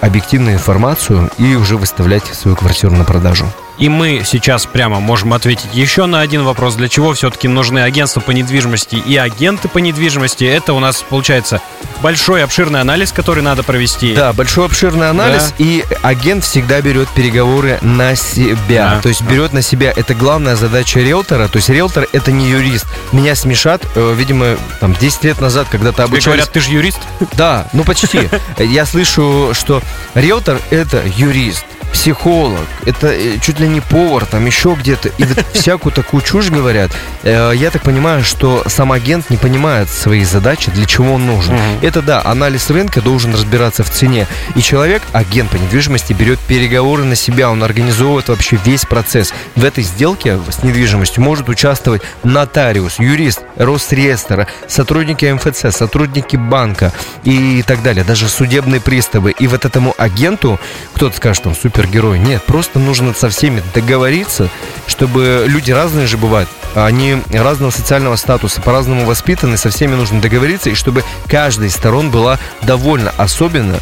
объективную 0.00 0.54
информацию 0.54 1.30
и 1.38 1.56
уже 1.56 1.76
выставлять 1.76 2.24
свою 2.26 2.56
квартиру 2.56 2.94
на 2.94 3.04
продажу. 3.04 3.46
И 3.78 3.88
мы 3.88 4.22
сейчас 4.24 4.66
прямо 4.66 4.98
можем 4.98 5.32
ответить 5.32 5.68
еще 5.72 6.06
на 6.06 6.20
один 6.20 6.42
вопрос, 6.42 6.74
для 6.74 6.88
чего 6.88 7.14
все-таки 7.14 7.46
нужны 7.46 7.78
агентства 7.78 8.20
по 8.20 8.32
недвижимости 8.32 8.96
и 8.96 9.16
агенты 9.16 9.68
по 9.68 9.78
недвижимости. 9.78 10.44
Это 10.44 10.72
у 10.72 10.80
нас 10.80 11.04
получается 11.08 11.62
большой 12.02 12.42
обширный 12.42 12.80
анализ, 12.80 13.12
который 13.12 13.42
надо 13.42 13.62
провести. 13.62 14.14
Да, 14.14 14.32
большой 14.32 14.66
обширный 14.66 15.10
анализ, 15.10 15.54
да. 15.56 15.64
и 15.64 15.84
агент 16.02 16.44
всегда 16.44 16.80
берет 16.80 17.08
переговоры 17.10 17.78
на 17.82 18.16
себя. 18.16 18.94
Да. 18.96 19.00
То 19.00 19.08
есть 19.08 19.22
берет 19.22 19.52
на 19.52 19.62
себя, 19.62 19.92
это 19.94 20.14
главная 20.14 20.56
задача 20.56 20.98
риэлтора. 21.00 21.46
То 21.46 21.56
есть 21.56 21.68
риэлтор 21.68 22.08
это 22.12 22.32
не 22.32 22.48
юрист. 22.48 22.86
Меня 23.12 23.36
смешат, 23.36 23.82
э, 23.94 24.14
видимо, 24.16 24.56
там 24.80 24.94
10 24.94 25.24
лет 25.24 25.40
назад, 25.40 25.68
когда-то 25.70 26.04
обучались... 26.04 26.24
Тебе 26.24 26.32
говорят, 26.32 26.52
ты 26.52 26.60
же 26.60 26.70
юрист? 26.72 26.98
Да, 27.34 27.68
ну 27.72 27.84
почти. 27.84 28.28
Я 28.58 28.86
слышу, 28.86 29.50
что 29.52 29.82
риэлтор 30.14 30.60
это 30.70 31.02
юрист 31.16 31.64
психолог, 31.92 32.66
это 32.86 33.08
э, 33.08 33.38
чуть 33.40 33.60
ли 33.60 33.68
не 33.68 33.80
повар, 33.80 34.24
там 34.26 34.46
еще 34.46 34.76
где-то, 34.78 35.08
и 35.08 35.24
вот 35.24 35.44
всякую 35.52 35.92
такую 35.92 36.22
чушь 36.22 36.50
говорят. 36.50 36.90
Э, 37.22 37.52
я 37.54 37.70
так 37.70 37.82
понимаю, 37.82 38.24
что 38.24 38.64
сам 38.66 38.92
агент 38.92 39.30
не 39.30 39.36
понимает 39.36 39.88
свои 39.88 40.24
задачи, 40.24 40.70
для 40.70 40.86
чего 40.86 41.14
он 41.14 41.26
нужен. 41.26 41.54
Угу. 41.54 41.62
Это 41.82 42.02
да, 42.02 42.22
анализ 42.24 42.70
рынка 42.70 43.00
должен 43.00 43.32
разбираться 43.32 43.84
в 43.84 43.90
цене. 43.90 44.26
И 44.54 44.62
человек, 44.62 45.02
агент 45.12 45.50
по 45.50 45.56
недвижимости, 45.56 46.12
берет 46.12 46.38
переговоры 46.40 47.04
на 47.04 47.14
себя, 47.14 47.50
он 47.50 47.62
организовывает 47.62 48.28
вообще 48.28 48.58
весь 48.64 48.84
процесс. 48.84 49.32
В 49.56 49.64
этой 49.64 49.84
сделке 49.84 50.38
с 50.50 50.62
недвижимостью 50.62 51.22
может 51.22 51.48
участвовать 51.48 52.02
нотариус, 52.24 52.98
юрист, 52.98 53.42
Росреестра, 53.56 54.46
сотрудники 54.66 55.26
МФЦ, 55.26 55.76
сотрудники 55.76 56.36
банка 56.36 56.92
и 57.24 57.62
так 57.62 57.82
далее, 57.82 58.04
даже 58.04 58.28
судебные 58.28 58.80
приставы. 58.80 59.32
И 59.38 59.46
вот 59.46 59.64
этому 59.64 59.94
агенту, 59.98 60.58
кто-то 60.94 61.16
скажет, 61.16 61.46
он 61.46 61.54
супер 61.54 61.77
супергерой. 61.78 62.18
Нет, 62.18 62.42
просто 62.42 62.78
нужно 62.78 63.14
со 63.14 63.28
всеми 63.28 63.62
договориться, 63.72 64.48
чтобы 64.86 65.44
люди 65.46 65.70
разные 65.70 66.06
же 66.06 66.16
бывают. 66.16 66.48
Они 66.74 67.16
разного 67.32 67.70
социального 67.70 68.16
статуса, 68.16 68.60
по-разному 68.60 69.04
воспитаны, 69.04 69.56
со 69.56 69.70
всеми 69.70 69.94
нужно 69.94 70.20
договориться, 70.20 70.70
и 70.70 70.74
чтобы 70.74 71.04
каждая 71.28 71.68
из 71.68 71.74
сторон 71.74 72.10
была 72.10 72.38
довольна, 72.62 73.12
особенно 73.16 73.76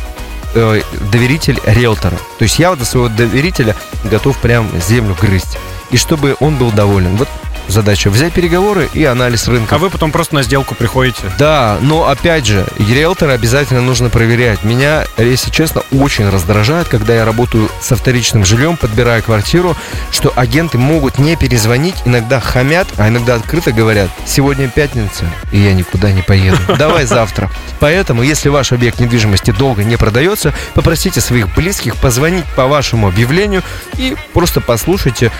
э, 0.54 0.82
доверитель 1.10 1.58
риэлтора. 1.64 2.16
То 2.38 2.42
есть 2.42 2.58
я 2.58 2.70
вот 2.70 2.78
до 2.78 2.84
своего 2.84 3.08
доверителя 3.08 3.74
готов 4.04 4.36
прям 4.38 4.68
землю 4.86 5.16
грызть. 5.18 5.58
И 5.90 5.96
чтобы 5.96 6.36
он 6.40 6.56
был 6.56 6.72
доволен. 6.72 7.16
Вот 7.16 7.28
задача 7.68 8.10
взять 8.10 8.32
переговоры 8.32 8.88
и 8.92 9.04
анализ 9.04 9.48
рынка. 9.48 9.76
А 9.76 9.78
вы 9.78 9.90
потом 9.90 10.12
просто 10.12 10.34
на 10.34 10.42
сделку 10.42 10.74
приходите. 10.74 11.22
Да, 11.38 11.78
но 11.80 12.08
опять 12.08 12.46
же, 12.46 12.66
риэлтора 12.78 13.32
обязательно 13.32 13.80
нужно 13.80 14.08
проверять. 14.10 14.64
Меня, 14.64 15.04
если 15.18 15.50
честно, 15.50 15.82
очень 15.92 16.28
раздражает, 16.28 16.88
когда 16.88 17.14
я 17.14 17.24
работаю 17.24 17.68
со 17.80 17.96
вторичным 17.96 18.44
жильем, 18.44 18.76
подбирая 18.76 19.22
квартиру, 19.22 19.76
что 20.10 20.32
агенты 20.36 20.78
могут 20.78 21.18
не 21.18 21.36
перезвонить, 21.36 21.96
иногда 22.04 22.40
хамят, 22.40 22.88
а 22.96 23.08
иногда 23.08 23.34
открыто 23.34 23.72
говорят, 23.72 24.10
сегодня 24.26 24.68
пятница, 24.68 25.24
и 25.52 25.58
я 25.58 25.72
никуда 25.74 26.12
не 26.12 26.22
поеду. 26.22 26.58
Давай 26.78 27.06
завтра. 27.06 27.50
Поэтому, 27.80 28.22
если 28.22 28.48
ваш 28.48 28.72
объект 28.72 29.00
недвижимости 29.00 29.50
долго 29.50 29.84
не 29.84 29.96
продается, 29.96 30.54
попросите 30.74 31.20
своих 31.20 31.54
близких 31.54 31.96
позвонить 31.96 32.46
по 32.56 32.66
вашему 32.66 33.08
объявлению 33.08 33.62
и 33.96 34.16
просто 34.32 34.60
послушайте 34.60 35.30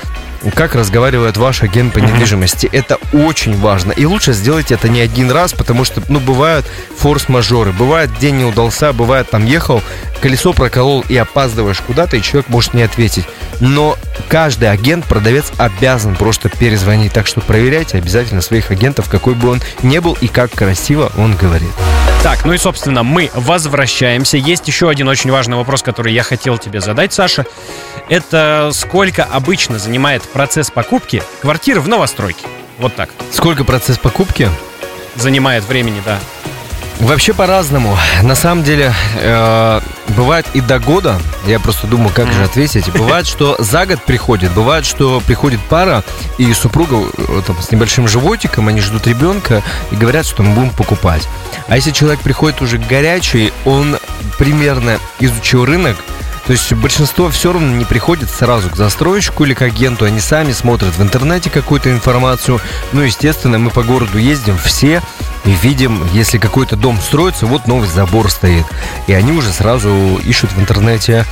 как 0.55 0.75
разговаривает 0.75 1.37
ваш 1.37 1.63
агент 1.63 1.93
по 1.93 1.99
недвижимости. 1.99 2.69
Это 2.73 2.99
очень 3.13 3.57
важно. 3.59 3.93
И 3.93 4.05
лучше 4.05 4.33
сделать 4.33 4.73
это 4.73 4.89
не 4.89 5.01
один 5.01 5.31
раз, 5.31 5.53
потому 5.53 5.85
что, 5.85 6.03
ну, 6.09 6.21
бывают 6.21 6.67
форс-мажоры. 6.99 7.73
Бывает, 7.73 8.11
день 8.19 8.37
не 8.37 8.45
удался, 8.45 8.93
бывает, 8.93 9.31
там 9.31 9.45
ехал, 9.47 9.83
колесо 10.21 10.53
проколол 10.53 11.05
и 11.09 11.17
опаздываешь 11.17 11.81
куда-то, 11.81 12.17
и 12.17 12.23
человек 12.23 12.49
может 12.49 12.75
не 12.75 12.83
ответить. 12.83 13.27
Но 13.61 13.97
каждый 14.29 14.71
агент, 14.71 15.05
продавец 15.07 15.53
обязан 15.59 16.17
просто 16.17 16.49
перезвонить. 16.49 17.13
Так 17.13 17.27
что 17.27 17.41
проверяйте 17.41 17.99
обязательно 17.99 18.41
своих 18.41 18.71
агентов, 18.71 19.09
какой 19.09 19.35
бы 19.35 19.51
он 19.51 19.61
ни 19.83 19.99
был 19.99 20.17
и 20.21 20.29
как 20.29 20.53
красиво 20.53 21.13
он 21.17 21.37
говорит. 21.37 21.71
Так, 22.23 22.45
ну 22.45 22.53
и, 22.53 22.59
собственно, 22.59 23.03
мы 23.05 23.31
возвращаемся. 23.35 24.37
Есть 24.37 24.67
еще 24.67 24.89
один 24.91 25.07
очень 25.09 25.31
важный 25.31 25.57
вопрос, 25.57 25.83
который 25.83 26.13
я 26.13 26.25
хотел 26.25 26.59
тебе 26.59 26.81
задать, 26.81 27.13
Саша. 27.13 27.47
Это 28.09 28.71
сколько 28.73 29.25
обычно 29.25 29.79
занимает 29.79 30.23
процесс 30.33 30.71
покупки 30.71 31.23
квартиры 31.41 31.81
в 31.81 31.89
новостройке? 31.89 32.47
Вот 32.79 32.95
так. 32.95 33.11
Сколько 33.33 33.65
процесс 33.65 33.99
покупки? 33.99 34.51
Занимает 35.17 35.65
времени, 35.65 36.03
да. 36.05 36.19
Вообще 37.01 37.35
по-разному. 37.35 37.97
На 38.23 38.35
самом 38.35 38.65
деле, 38.65 38.93
э, 39.17 39.81
бывает 40.17 40.47
и 40.55 40.63
до 40.63 40.79
года, 40.79 41.21
я 41.47 41.61
просто 41.61 41.87
думаю, 41.87 42.11
как 42.15 42.33
же 42.33 42.43
ответить. 42.43 42.91
Бывает, 42.91 43.27
что 43.27 43.57
за 43.59 43.85
год 43.85 44.03
приходит, 44.03 44.53
бывает, 44.53 44.87
что 44.87 45.21
приходит 45.21 45.61
пара 45.69 46.03
и 46.39 46.53
супруга 46.55 46.97
э, 46.97 47.43
там, 47.47 47.61
с 47.61 47.71
небольшим 47.71 48.09
животиком, 48.09 48.69
они 48.69 48.81
ждут 48.81 49.07
ребенка 49.07 49.63
и 49.91 49.97
говорят, 49.97 50.25
что 50.25 50.43
мы 50.43 50.55
будем 50.55 50.71
покупать. 50.71 51.29
А 51.69 51.77
если 51.77 51.91
человек 51.91 52.21
приходит 52.21 52.63
уже 52.63 52.79
горячий, 52.79 53.53
он 53.67 53.99
примерно 54.39 54.99
изучил 55.21 55.67
рынок, 55.67 55.97
то 56.47 56.53
есть 56.53 56.73
большинство 56.75 57.29
все 57.29 57.53
равно 57.53 57.75
не 57.75 57.85
приходит 57.85 58.31
сразу 58.31 58.71
к 58.71 58.77
застройщику 58.77 59.45
или 59.45 59.55
к 59.55 59.63
агенту, 59.63 60.05
они 60.05 60.21
сами 60.21 60.53
смотрят 60.53 60.97
в 60.97 61.03
интернете 61.03 61.51
какую-то 61.51 61.91
информацию. 61.91 62.61
Ну, 62.93 63.03
естественно, 63.03 63.59
мы 63.59 63.71
по 63.71 63.83
городу 63.83 64.19
ездим 64.19 64.57
все 64.57 65.03
и 65.45 65.51
видим, 65.51 66.07
если 66.13 66.39
какой-то 66.39 66.77
дом 66.77 67.01
строится, 67.01 67.47
вот 67.47 67.67
новый 67.67 67.89
забор 67.89 68.31
стоит. 68.31 68.65
И 69.09 69.13
они 69.13 69.33
уже 69.33 69.53
сразу 69.53 70.21
ищут 70.25 70.53
в 70.53 70.61
интернете 70.61 71.27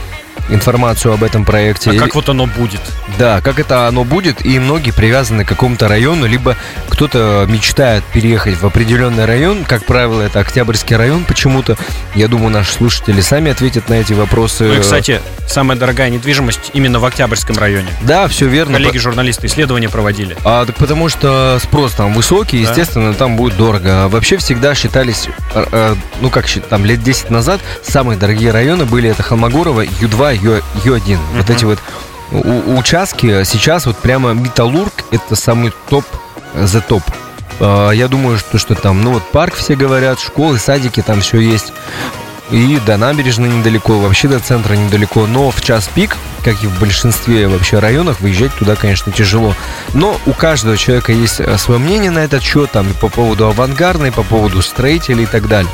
информацию 0.49 1.15
об 1.15 1.25
этом 1.25 1.45
проекте. 1.45 1.91
А 1.91 1.95
как 1.95 2.15
вот 2.15 2.29
оно 2.29 2.47
будет? 2.47 2.81
Да, 3.19 3.41
как 3.41 3.59
это 3.59 3.87
оно 3.89 4.05
будет, 4.05 4.45
и 4.45 4.59
многие 4.59 4.91
привязаны 4.91 5.45
к 5.45 5.49
какому-то 5.49 5.89
району, 5.89 6.27
либо 6.27 6.57
кто-то 6.89 7.47
мечтает 7.49 8.05
переехать 8.05 8.61
в 8.61 8.67
определенный 8.67 9.25
район, 9.25 9.65
как 9.65 9.85
правило, 9.85 10.23
это 10.23 10.41
Октябрьский 10.41 10.97
район 10.97 11.25
почему-то. 11.25 11.77
Я 12.15 12.29
думаю, 12.29 12.51
наши 12.51 12.73
слушатели 12.73 13.21
сами 13.21 13.51
ответят 13.51 13.89
на 13.89 13.95
эти 13.95 14.13
вопросы. 14.13 14.65
Ну 14.65 14.75
и, 14.75 14.81
кстати, 14.81 15.21
самая 15.47 15.79
дорогая 15.79 16.11
недвижимость 16.11 16.71
именно 16.73 16.99
в 16.99 17.05
Октябрьском 17.05 17.59
районе. 17.59 17.89
Да, 18.03 18.29
все 18.29 18.47
верно. 18.47 18.75
Коллеги-журналисты 18.75 19.47
исследования 19.47 19.89
проводили. 19.89 20.37
А, 20.45 20.65
так 20.67 20.77
потому 20.77 21.09
что 21.09 21.59
спрос 21.63 21.93
там 21.93 22.13
высокий, 22.13 22.63
да. 22.63 22.71
естественно, 22.71 23.15
там 23.15 23.37
будет 23.37 23.57
дорого. 23.57 24.05
А 24.05 24.09
вообще 24.09 24.37
всегда 24.37 24.75
считались, 24.75 25.29
э, 25.55 25.65
э, 25.71 25.95
ну 26.21 26.31
как 26.31 26.47
там 26.69 26.85
лет 26.85 27.03
10 27.03 27.31
назад, 27.31 27.61
самые 27.83 28.19
дорогие 28.19 28.51
районы 28.51 28.85
были 28.85 29.09
это 29.11 29.23
Холмогорова, 29.23 29.85
Ю2, 29.85 30.34
Ю, 30.35 30.63
Ю1. 30.85 31.03
Uh-huh. 31.03 31.19
Вот 31.37 31.51
эти 31.51 31.65
вот 31.65 31.79
у, 32.31 32.77
участки 32.79 33.45
сейчас 33.45 33.87
вот 33.87 33.97
прямо 33.99 34.33
Металлург 34.33 34.93
это 35.11 35.37
самый 35.37 35.73
топ 35.89 36.05
за 36.55 36.81
топ. 36.81 37.03
А, 37.61 37.91
я 37.91 38.09
думаю, 38.09 38.39
что, 38.39 38.59
что 38.59 38.75
там, 38.75 39.03
ну 39.03 39.13
вот 39.13 39.31
парк 39.31 39.55
все 39.55 39.77
говорят, 39.77 40.21
школы, 40.21 40.59
садики, 40.59 41.03
там 41.03 41.21
все 41.21 41.39
есть. 41.39 41.73
И 42.51 42.79
до 42.85 42.99
набережной 42.99 43.49
недалеко, 43.49 43.99
вообще 43.99 44.29
до 44.29 44.39
центра 44.39 44.75
недалеко. 44.75 45.27
Но 45.27 45.51
в 45.51 45.63
час 45.63 45.89
пик, 45.93 46.17
как 46.45 46.63
и 46.63 46.67
в 46.67 46.79
большинстве 46.79 47.49
вообще 47.49 47.79
районах, 47.79 48.21
выезжать 48.21 48.55
туда, 48.55 48.77
конечно, 48.77 49.11
тяжело. 49.13 49.55
Но 49.95 50.21
у 50.27 50.33
каждого 50.33 50.77
человека 50.77 51.13
есть 51.13 51.41
э, 51.41 51.57
свое 51.57 51.81
мнение 51.81 52.11
на 52.11 52.19
этот 52.19 52.43
счет, 52.43 52.71
там, 52.71 52.91
и 52.91 52.93
по 52.93 53.09
поводу 53.09 53.47
авангардной, 53.47 54.13
по 54.13 54.23
поводу 54.23 54.61
строителей 54.61 55.25
и 55.25 55.27
так 55.27 55.49
далее. 55.49 55.73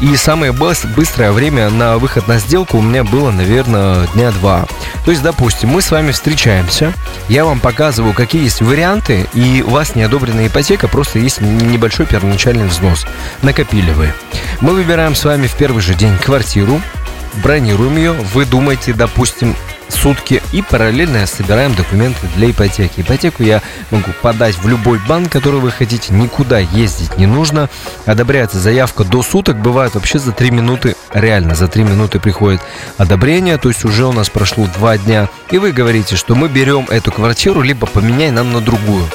И 0.00 0.16
самое 0.16 0.52
быстрое 0.52 1.30
время 1.30 1.68
на 1.68 1.98
выход 1.98 2.26
на 2.26 2.38
сделку 2.38 2.78
у 2.78 2.82
меня 2.82 3.04
было, 3.04 3.30
наверное, 3.30 4.06
дня 4.14 4.30
два. 4.32 4.66
То 5.04 5.10
есть, 5.10 5.22
допустим, 5.22 5.68
мы 5.70 5.82
с 5.82 5.90
вами 5.90 6.10
встречаемся, 6.12 6.94
я 7.28 7.44
вам 7.44 7.60
показываю, 7.60 8.14
какие 8.14 8.44
есть 8.44 8.62
варианты, 8.62 9.26
и 9.34 9.62
у 9.66 9.70
вас 9.70 9.94
не 9.94 10.02
одобрена 10.02 10.46
ипотека, 10.46 10.88
просто 10.88 11.18
есть 11.18 11.40
небольшой 11.40 12.06
первоначальный 12.06 12.66
взнос. 12.66 13.06
Накопили 13.42 13.92
вы. 13.92 14.12
Мы 14.60 14.72
выбираем 14.72 15.14
с 15.14 15.24
вами 15.24 15.46
в 15.46 15.54
первый 15.54 15.82
же 15.82 15.94
день 15.94 16.16
квартиру, 16.16 16.80
бронируем 17.42 17.96
ее, 17.96 18.12
вы 18.12 18.44
думаете, 18.44 18.92
допустим, 18.92 19.54
сутки 19.88 20.42
и 20.52 20.62
параллельно 20.62 21.26
собираем 21.26 21.74
документы 21.74 22.26
для 22.36 22.50
ипотеки. 22.50 23.00
Ипотеку 23.00 23.42
я 23.42 23.62
могу 23.90 24.12
подать 24.22 24.56
в 24.56 24.66
любой 24.68 24.98
банк, 25.06 25.30
который 25.30 25.60
вы 25.60 25.70
хотите, 25.70 26.12
никуда 26.12 26.58
ездить 26.58 27.16
не 27.18 27.26
нужно. 27.26 27.68
Одобряется 28.06 28.58
заявка 28.58 29.04
до 29.04 29.22
суток, 29.22 29.60
бывает 29.60 29.94
вообще 29.94 30.18
за 30.18 30.32
3 30.32 30.50
минуты, 30.50 30.96
реально 31.12 31.54
за 31.54 31.68
3 31.68 31.84
минуты 31.84 32.20
приходит 32.20 32.60
одобрение, 32.98 33.58
то 33.58 33.68
есть 33.68 33.84
уже 33.84 34.06
у 34.06 34.12
нас 34.12 34.30
прошло 34.30 34.66
2 34.66 34.98
дня, 34.98 35.28
и 35.50 35.58
вы 35.58 35.72
говорите, 35.72 36.16
что 36.16 36.34
мы 36.34 36.48
берем 36.48 36.86
эту 36.88 37.12
квартиру, 37.12 37.60
либо 37.60 37.86
поменяй 37.86 38.30
нам 38.30 38.52
на 38.52 38.60
другую. 38.60 39.06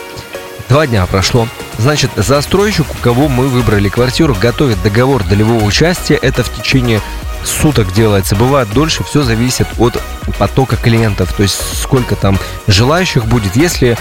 Два 0.67 0.87
дня 0.87 1.05
прошло. 1.05 1.47
Значит, 1.77 2.09
застройщик, 2.15 2.85
у 2.89 3.03
кого 3.03 3.27
мы 3.27 3.47
выбрали 3.47 3.87
квартиру, 3.87 4.35
готовит 4.39 4.81
договор 4.81 5.23
долевого 5.23 5.63
участия. 5.63 6.15
Это 6.15 6.43
в 6.43 6.51
течение 6.51 7.01
суток 7.45 7.93
делается. 7.93 8.35
Бывает 8.35 8.69
дольше, 8.73 9.03
все 9.03 9.23
зависит 9.23 9.67
от 9.77 10.01
потока 10.37 10.75
клиентов, 10.75 11.33
то 11.33 11.43
есть 11.43 11.59
сколько 11.81 12.15
там 12.15 12.39
желающих 12.67 13.25
будет. 13.25 13.55
Если 13.55 13.97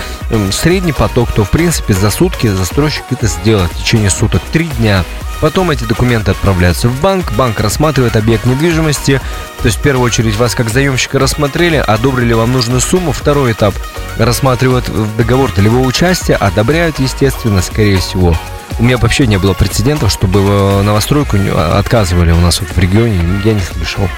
средний 0.50 0.92
поток, 0.92 1.30
то 1.32 1.44
в 1.44 1.50
принципе 1.50 1.94
за 1.94 2.10
сутки 2.10 2.46
застройщик 2.46 3.04
это 3.10 3.26
сделает 3.26 3.70
в 3.72 3.78
течение 3.78 4.10
суток, 4.10 4.42
три 4.52 4.66
дня. 4.66 5.04
Потом 5.44 5.70
эти 5.70 5.84
документы 5.84 6.30
отправляются 6.30 6.88
в 6.88 6.98
банк, 7.02 7.32
банк 7.32 7.60
рассматривает 7.60 8.16
объект 8.16 8.46
недвижимости, 8.46 9.20
то 9.58 9.66
есть 9.66 9.76
в 9.76 9.82
первую 9.82 10.06
очередь 10.06 10.36
вас 10.36 10.54
как 10.54 10.70
заемщика 10.70 11.18
рассмотрели, 11.18 11.76
одобрили 11.76 12.32
вам 12.32 12.54
нужную 12.54 12.80
сумму, 12.80 13.12
второй 13.12 13.52
этап 13.52 13.74
рассматривают 14.16 14.90
договор 15.18 15.52
долевого 15.52 15.86
участия, 15.86 16.34
одобряют, 16.36 16.98
естественно, 16.98 17.60
скорее 17.60 17.98
всего, 17.98 18.34
у 18.78 18.82
меня 18.82 18.96
вообще 18.96 19.26
не 19.26 19.36
было 19.36 19.52
прецедентов, 19.52 20.10
чтобы 20.10 20.82
новостройку 20.82 21.36
отказывали 21.74 22.32
у 22.32 22.40
нас 22.40 22.60
в 22.60 22.78
регионе, 22.78 23.20
я 23.44 23.52
не 23.52 23.60
слышал. 23.60 24.08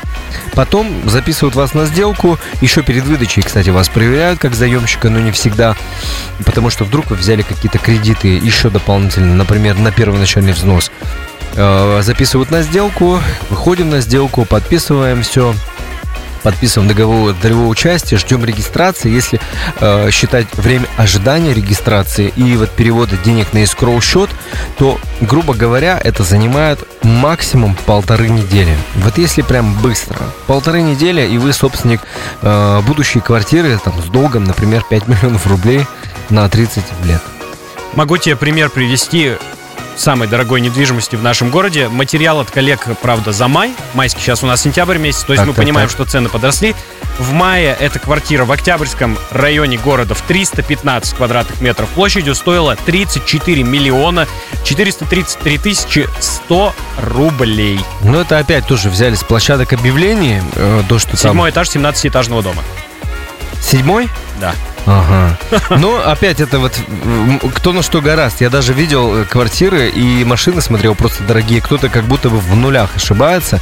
Потом 0.55 1.09
записывают 1.09 1.55
вас 1.55 1.75
на 1.75 1.85
сделку. 1.87 2.39
Еще 2.61 2.83
перед 2.83 3.05
выдачей, 3.05 3.43
кстати, 3.43 3.69
вас 3.71 3.89
проверяют 3.89 4.39
как 4.39 4.55
заемщика, 4.55 5.11
но 5.11 5.19
не 5.19 5.31
всегда. 5.33 5.77
Потому 6.45 6.71
что 6.71 6.85
вдруг 6.85 7.11
вы 7.11 7.17
взяли 7.17 7.43
какие-то 7.43 7.79
кредиты 7.79 8.29
еще 8.29 8.71
дополнительно, 8.71 9.35
например, 9.35 9.79
на 9.79 9.93
первоначальный 9.93 10.53
взнос. 10.53 10.91
Э, 11.57 12.01
записывают 12.03 12.51
на 12.51 12.63
сделку, 12.63 13.19
выходим 13.49 13.89
на 13.91 14.01
сделку, 14.01 14.45
подписываем 14.45 15.23
все 15.23 15.55
подписываем 16.43 16.89
договор 16.89 17.35
долевого 17.43 17.67
участия, 17.67 18.19
ждем 18.19 18.45
регистрации. 18.45 19.11
Если 19.11 19.41
э, 19.81 20.11
считать 20.13 20.47
время 20.55 20.87
ожидания 20.97 21.53
регистрации 21.53 22.33
и 22.37 22.57
вот 22.57 22.71
перевода 22.71 23.17
денег 23.17 23.53
на 23.53 23.65
escrow 23.65 24.01
счет, 24.01 24.31
то, 24.79 25.01
грубо 25.21 25.55
говоря, 25.55 26.01
это 26.05 26.23
занимает 26.23 26.79
максимум 27.03 27.77
полторы 27.85 28.29
недели. 28.29 28.77
Вот 28.95 29.19
если 29.19 29.43
прям 29.43 29.75
быстро. 29.81 30.19
Полторы 30.47 30.83
недели, 30.83 31.27
и 31.27 31.37
вы 31.37 31.53
собственник 31.53 32.03
э, 32.43 32.81
будущей 32.87 33.19
квартиры 33.19 33.77
там, 33.83 34.01
с 34.01 34.05
долгом, 34.05 34.45
например, 34.45 34.85
5 34.89 35.09
миллионов 35.09 35.49
рублей 35.49 35.85
на 36.31 36.49
30 36.49 36.85
лет. 37.07 37.23
Могу 37.95 38.19
тебе 38.19 38.37
пример 38.37 38.71
привести 38.71 39.33
самой 39.97 40.29
дорогой 40.29 40.61
недвижимости 40.61 41.17
в 41.17 41.23
нашем 41.23 41.51
городе. 41.51 41.89
Материал 41.89 42.41
от 42.41 42.51
коллег, 42.51 42.87
правда, 43.03 43.33
за 43.33 43.49
май. 43.49 43.75
Майский 43.95 44.21
сейчас 44.21 44.43
у 44.43 44.47
нас 44.47 44.63
сентябрь 44.63 44.99
месяц, 44.99 45.25
то 45.25 45.33
есть 45.33 45.41
так, 45.41 45.49
мы 45.49 45.55
так, 45.55 45.65
понимаем, 45.65 45.89
так. 45.89 45.95
что 45.95 46.05
цены 46.05 46.29
подросли. 46.29 46.75
В 47.19 47.33
мае 47.33 47.75
эта 47.81 47.99
квартира 47.99 48.45
в 48.45 48.53
Октябрьском 48.53 49.19
районе 49.31 49.79
города 49.79 50.15
в 50.15 50.21
315 50.23 51.15
квадратных 51.15 51.61
метров 51.61 51.89
площадью 51.91 52.35
стоила 52.35 52.77
34 52.77 53.63
миллиона 53.63 54.27
433 54.65 55.59
тысячи 55.59 56.09
100 56.21 56.75
рублей. 56.99 57.81
Ну, 58.03 58.21
это 58.21 58.39
опять 58.39 58.67
тоже 58.67 58.91
взяли 58.91 59.15
с 59.15 59.25
площадок 59.25 59.73
объявлений. 59.73 60.43
Э, 60.55 60.83
то, 60.89 60.99
что 60.99 61.17
Седьмой 61.17 61.53
там... 61.53 61.65
этаж 61.65 61.75
17-этажного 61.75 62.43
дома. 62.43 62.63
Седьмой? 63.63 64.09
Да. 64.39 64.55
Ага. 64.87 65.37
Но 65.79 66.01
опять 66.09 66.41
это 66.41 66.59
вот 66.59 66.73
кто 67.57 67.73
на 67.73 67.83
что 67.83 68.01
гораст. 68.01 68.41
Я 68.41 68.51
даже 68.51 68.73
видел 68.73 69.19
э, 69.19 69.25
квартиры 69.25 69.89
и 69.89 70.25
машины 70.25 70.61
смотрел 70.61 70.95
просто 70.95 71.25
дорогие. 71.25 71.61
Кто-то 71.61 71.89
как 71.89 72.05
будто 72.05 72.31
бы 72.31 72.39
в 72.39 72.55
нулях 72.55 72.91
ошибается. 72.95 73.61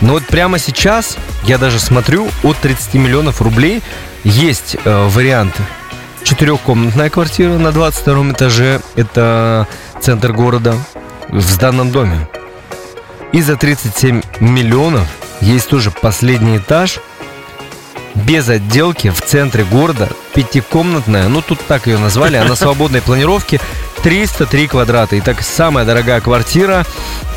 Но 0.00 0.14
вот 0.14 0.26
прямо 0.26 0.58
сейчас 0.58 1.16
я 1.44 1.58
даже 1.58 1.78
смотрю 1.78 2.28
от 2.42 2.56
30 2.58 2.94
миллионов 2.94 3.42
рублей 3.42 3.82
есть 4.24 4.76
э, 4.84 5.08
варианты. 5.08 5.62
Четырехкомнатная 6.22 7.10
квартира 7.10 7.58
на 7.58 7.72
22 7.72 8.32
этаже. 8.32 8.80
Это 8.94 9.66
центр 10.00 10.32
города 10.32 10.74
в 11.28 11.40
сданном 11.40 11.90
доме. 11.90 12.28
И 13.32 13.42
за 13.42 13.56
37 13.56 14.22
миллионов 14.40 15.08
есть 15.40 15.68
тоже 15.68 15.90
последний 15.90 16.58
этаж 16.58 17.00
без 18.14 18.48
отделки 18.48 19.10
в 19.10 19.20
центре 19.20 19.64
города, 19.64 20.08
пятикомнатная, 20.34 21.28
ну 21.28 21.42
тут 21.42 21.60
так 21.66 21.86
ее 21.86 21.98
назвали, 21.98 22.36
она 22.36 22.56
свободной 22.56 23.02
планировки, 23.02 23.60
303 24.02 24.68
квадрата. 24.68 25.16
И 25.16 25.20
так 25.20 25.42
самая 25.42 25.84
дорогая 25.84 26.20
квартира, 26.20 26.84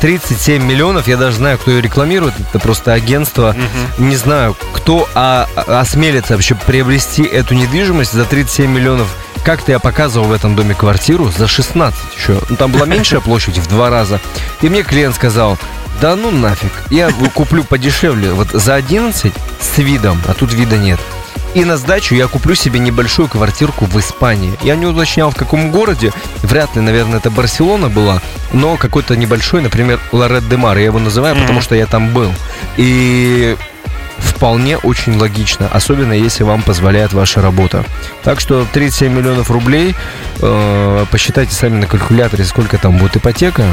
37 0.00 0.62
миллионов, 0.62 1.08
я 1.08 1.16
даже 1.16 1.36
знаю, 1.36 1.58
кто 1.58 1.70
ее 1.70 1.80
рекламирует, 1.80 2.34
это 2.40 2.58
просто 2.58 2.92
агентство, 2.92 3.56
не 3.98 4.16
знаю, 4.16 4.56
кто 4.72 5.08
а, 5.14 5.48
а- 5.54 5.80
осмелится 5.80 6.34
вообще 6.34 6.54
приобрести 6.54 7.22
эту 7.22 7.54
недвижимость 7.54 8.12
за 8.12 8.24
37 8.24 8.70
миллионов. 8.70 9.08
Как-то 9.44 9.70
я 9.70 9.78
показывал 9.78 10.26
в 10.26 10.32
этом 10.32 10.56
доме 10.56 10.74
квартиру 10.74 11.30
за 11.30 11.46
16 11.46 11.98
еще. 12.16 12.40
Ну, 12.48 12.56
там 12.56 12.72
была 12.72 12.84
меньшая 12.84 13.20
площадь 13.20 13.58
в 13.58 13.68
два 13.68 13.90
раза. 13.90 14.20
И 14.60 14.68
мне 14.68 14.82
клиент 14.82 15.14
сказал, 15.14 15.56
да 16.00 16.16
ну 16.16 16.30
нафиг, 16.30 16.72
я 16.90 17.10
куплю 17.34 17.64
подешевле, 17.64 18.32
вот 18.32 18.48
за 18.52 18.74
11 18.74 19.32
с 19.60 19.78
видом, 19.78 20.20
а 20.26 20.34
тут 20.34 20.52
вида 20.52 20.76
нет. 20.76 21.00
И 21.54 21.64
на 21.64 21.78
сдачу 21.78 22.14
я 22.14 22.26
куплю 22.26 22.54
себе 22.54 22.78
небольшую 22.78 23.28
квартирку 23.28 23.86
в 23.86 23.98
Испании. 23.98 24.52
Я 24.62 24.76
не 24.76 24.84
уточнял, 24.84 25.30
в 25.30 25.36
каком 25.36 25.70
городе. 25.70 26.12
Вряд 26.42 26.76
ли, 26.76 26.82
наверное, 26.82 27.18
это 27.18 27.30
Барселона 27.30 27.88
была. 27.88 28.20
Но 28.52 28.76
какой-то 28.76 29.16
небольшой, 29.16 29.62
например, 29.62 29.98
Лорет 30.12 30.46
де 30.50 30.58
Мар. 30.58 30.76
Я 30.76 30.84
его 30.84 30.98
называю, 30.98 31.34
потому 31.34 31.62
что 31.62 31.74
я 31.74 31.86
там 31.86 32.12
был. 32.12 32.30
И 32.76 33.56
вполне 34.18 34.76
очень 34.76 35.16
логично. 35.16 35.66
Особенно, 35.72 36.12
если 36.12 36.42
вам 36.42 36.60
позволяет 36.62 37.14
ваша 37.14 37.40
работа. 37.40 37.86
Так 38.22 38.38
что 38.38 38.66
37 38.70 39.10
миллионов 39.10 39.50
рублей. 39.50 39.94
э, 40.42 41.06
посчитайте 41.10 41.54
сами 41.54 41.78
на 41.78 41.86
калькуляторе, 41.86 42.44
сколько 42.44 42.76
там 42.76 42.98
будет 42.98 43.16
ипотека. 43.16 43.64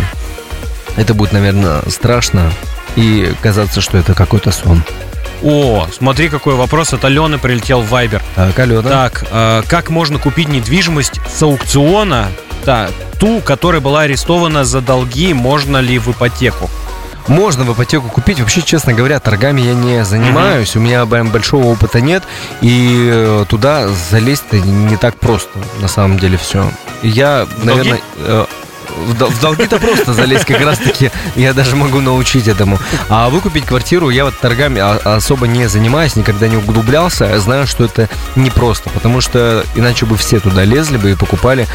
Это 0.97 1.13
будет, 1.13 1.31
наверное, 1.31 1.81
страшно. 1.89 2.51
И 2.95 3.33
казаться, 3.41 3.81
что 3.81 3.97
это 3.97 4.13
какой-то 4.13 4.51
сон. 4.51 4.83
О, 5.41 5.87
смотри, 5.91 6.29
какой 6.29 6.55
вопрос 6.55 6.93
от 6.93 7.03
Алены 7.03 7.37
прилетел 7.37 7.81
в 7.81 7.89
Вайбер. 7.89 8.21
Так, 8.35 8.57
Алена. 8.59 8.89
Так, 8.89 9.25
э, 9.29 9.63
как 9.67 9.89
можно 9.89 10.19
купить 10.19 10.47
недвижимость 10.47 11.19
с 11.27 11.41
аукциона, 11.43 12.29
да, 12.65 12.89
ту, 13.19 13.41
которая 13.41 13.81
была 13.81 14.01
арестована 14.01 14.63
за 14.63 14.79
долги, 14.79 15.33
можно 15.33 15.77
ли 15.77 15.99
в 15.99 16.09
ипотеку? 16.09 16.69
Можно 17.27 17.63
в 17.63 17.73
ипотеку 17.73 18.09
купить. 18.09 18.39
Вообще, 18.39 18.61
честно 18.61 18.93
говоря, 18.93 19.19
торгами 19.19 19.61
я 19.61 19.73
не 19.73 20.03
занимаюсь. 20.03 20.75
У 20.75 20.79
меня 20.79 21.05
прям 21.05 21.29
большого 21.29 21.67
опыта 21.67 22.01
нет. 22.01 22.23
И 22.61 23.09
э, 23.11 23.45
туда 23.47 23.87
залезть 23.87 24.51
не 24.51 24.97
так 24.97 25.17
просто, 25.17 25.57
на 25.81 25.87
самом 25.87 26.19
деле, 26.19 26.37
все. 26.37 26.69
Я, 27.01 27.47
долги? 27.63 27.65
наверное... 27.65 28.01
э, 28.17 28.45
В 29.07 29.17
дол- 29.17 29.29
в 29.29 29.39
долги-то 29.41 29.79
просто 29.79 30.13
залезть 30.13 30.45
как 30.45 30.61
раз-таки 30.61 31.11
я 31.35 31.53
даже 31.53 31.75
могу 31.75 31.99
научить 32.01 32.47
этому. 32.47 32.79
А 33.09 33.29
выкупить 33.29 33.65
квартиру 33.65 34.09
я 34.09 34.25
вот 34.25 34.37
торгами 34.39 34.79
а- 34.81 34.99
особо 35.15 35.47
не 35.47 35.67
занимаюсь, 35.67 36.15
никогда 36.15 36.47
не 36.47 36.57
углублялся. 36.57 37.39
Знаю, 37.39 37.67
что 37.67 37.85
это 37.85 38.09
непросто, 38.35 38.89
потому 38.89 39.21
что 39.21 39.65
иначе 39.75 40.05
бы 40.05 40.17
все 40.17 40.39
туда 40.39 40.63
лезли 40.63 40.97
бы 40.97 41.11
и 41.11 41.15
покупали 41.15 41.67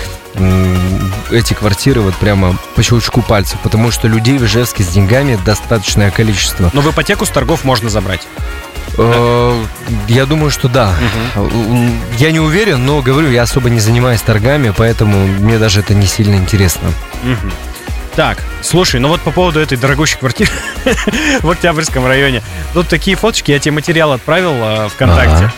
эти 1.31 1.55
квартиры 1.55 2.01
вот 2.01 2.14
прямо 2.14 2.57
по 2.77 2.83
щелчку 2.83 3.23
пальцев, 3.23 3.59
потому 3.62 3.90
что 3.90 4.07
людей 4.09 4.38
в 4.38 4.44
Ижевске 4.44 4.85
с 4.85 4.88
деньгами 4.88 5.38
достаточное 5.44 6.11
количество. 6.11 6.71
Но 6.73 6.81
в 6.81 6.90
ипотеку 6.90 7.27
с 7.27 7.31
торгов 7.31 7.64
можно 7.64 7.88
забрать. 7.88 8.27
Э, 8.99 9.65
Я 10.09 10.27
думаю, 10.27 10.51
что 10.51 10.69
да. 10.69 10.95
М, 11.37 12.01
Я 12.19 12.33
не 12.33 12.41
уверен, 12.41 12.85
но 12.85 13.01
говорю, 13.01 13.31
я 13.31 13.43
особо 13.43 13.71
не 13.71 13.81
занимаюсь 13.81 14.21
торгами, 14.23 14.73
поэтому 14.77 15.27
мне 15.27 15.59
даже 15.59 15.81
это 15.81 15.95
не 15.95 16.07
сильно 16.07 16.35
интересно. 16.35 16.89
Мгм. 17.23 17.53
Так, 18.17 18.39
слушай, 18.63 18.99
ну 18.99 19.09
вот 19.09 19.21
по 19.21 19.31
поводу 19.31 19.61
этой 19.61 19.79
дорогущей 19.79 20.19
квартиры 20.19 20.51
в 21.43 21.51
Октябрьском 21.51 22.05
районе. 22.07 22.43
Тут 22.75 22.89
такие 22.89 23.17
фоточки, 23.17 23.53
я 23.53 23.59
тебе 23.61 23.73
материал 23.73 24.13
отправил 24.13 24.55
э, 24.55 24.89
ВКонтакте. 24.89 25.31
Ага. 25.45 25.53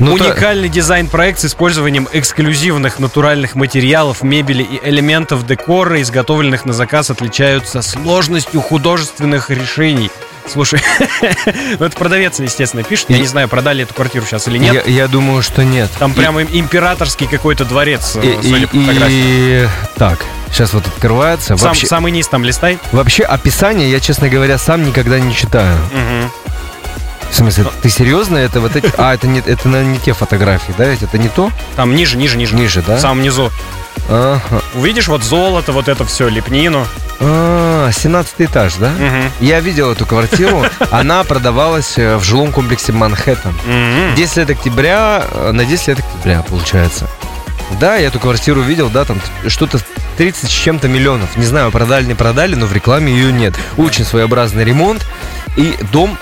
Ну, 0.00 0.16
та- 0.18 0.24
Уникальный 0.24 0.68
дизайн-проект 0.68 1.38
с 1.40 1.44
использованием 1.44 2.08
эксклюзивных 2.12 2.98
натуральных 2.98 3.54
материалов, 3.54 4.22
мебели 4.22 4.62
и 4.62 4.80
элементов 4.82 5.46
декора, 5.46 6.00
изготовленных 6.02 6.64
на 6.64 6.72
заказ, 6.72 7.10
отличаются 7.10 7.80
сложностью 7.82 8.60
художественных 8.60 9.50
решений. 9.50 10.10
Слушай, 10.46 10.80
ну 11.78 11.86
это 11.86 11.96
продавец, 11.96 12.38
естественно, 12.38 12.82
пишет. 12.82 13.10
Я 13.10 13.18
не 13.18 13.26
знаю, 13.26 13.48
продали 13.48 13.82
эту 13.84 13.94
квартиру 13.94 14.26
сейчас 14.26 14.46
или 14.46 14.58
нет. 14.58 14.86
я, 14.86 15.08
думаю, 15.08 15.42
что 15.42 15.64
нет. 15.64 15.90
Там 15.98 16.12
прямо 16.14 16.42
императорский 16.42 17.26
какой-то 17.26 17.64
дворец, 17.64 18.16
и, 18.22 18.28
э, 18.28 18.42
судя 18.42 18.56
и- 18.56 18.66
по 18.66 18.76
фотографии. 18.78 19.64
и- 19.64 19.68
так, 19.96 20.24
сейчас 20.52 20.72
вот 20.74 20.86
открывается. 20.86 21.56
Сам- 21.56 21.68
Вообще, 21.68 21.86
Самый 21.86 22.12
низ 22.12 22.28
там 22.28 22.44
листай. 22.44 22.78
вообще 22.92 23.22
описание 23.24 23.90
я, 23.90 24.00
честно 24.00 24.28
говоря, 24.28 24.58
сам 24.58 24.84
никогда 24.84 25.18
не 25.18 25.34
читаю. 25.34 25.78
В 27.30 27.34
смысле, 27.36 27.64
ты 27.82 27.88
серьезно? 27.90 28.36
Это 28.36 28.60
вот 28.60 28.76
эти... 28.76 28.92
А, 28.96 29.12
это 29.12 29.26
не, 29.26 29.40
это, 29.40 29.68
наверное, 29.68 29.94
не 29.94 29.98
те 29.98 30.12
фотографии, 30.12 30.72
да? 30.78 30.84
Это 30.84 31.18
не 31.18 31.28
то? 31.28 31.50
Там 31.74 31.96
ниже, 31.96 32.16
ниже, 32.16 32.36
ниже. 32.36 32.54
Ниже, 32.54 32.80
да? 32.86 32.96
В 32.96 33.00
самом 33.00 33.22
низу. 33.22 33.50
Ага. 34.08 34.62
Увидишь 34.74 35.08
вот 35.08 35.22
золото, 35.22 35.72
вот 35.72 35.88
это 35.88 36.04
все, 36.04 36.28
лепнину. 36.28 36.86
А, 37.20 37.90
17 37.92 38.34
этаж, 38.38 38.74
да? 38.74 38.90
Мгм. 38.90 39.30
Я 39.40 39.60
видел 39.60 39.92
эту 39.92 40.06
квартиру. 40.06 40.64
Она 40.90 41.24
продавалась 41.24 41.94
э, 41.96 42.16
в 42.16 42.22
жилом 42.22 42.52
комплексе 42.52 42.92
Манхэттен. 42.92 43.52
Мгм. 43.66 44.14
10 44.16 44.36
лет 44.36 44.50
октября, 44.50 45.24
э, 45.30 45.52
на 45.52 45.64
10 45.64 45.88
лет 45.88 45.98
октября, 46.00 46.42
получается. 46.42 47.08
Да, 47.80 47.96
я 47.96 48.08
эту 48.08 48.20
квартиру 48.20 48.60
видел, 48.60 48.90
да, 48.90 49.04
там 49.04 49.20
что-то 49.46 49.80
30 50.18 50.50
с 50.50 50.52
чем-то 50.52 50.88
миллионов. 50.88 51.36
Не 51.36 51.46
знаю, 51.46 51.70
продали, 51.70 52.04
не 52.04 52.14
продали, 52.14 52.54
но 52.54 52.66
в 52.66 52.72
рекламе 52.72 53.12
ее 53.12 53.32
нет. 53.32 53.54
Очень 53.76 54.04
своеобразный 54.04 54.64
ремонт. 54.64 55.04
И 55.56 55.76
дом 55.92 56.16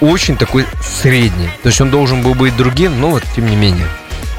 очень 0.00 0.36
такой 0.36 0.66
средний. 0.82 1.48
То 1.62 1.68
есть 1.68 1.80
он 1.80 1.90
должен 1.90 2.22
был 2.22 2.34
быть 2.34 2.56
другим, 2.56 3.00
но 3.00 3.10
вот 3.10 3.22
тем 3.34 3.46
не 3.46 3.56
менее. 3.56 3.86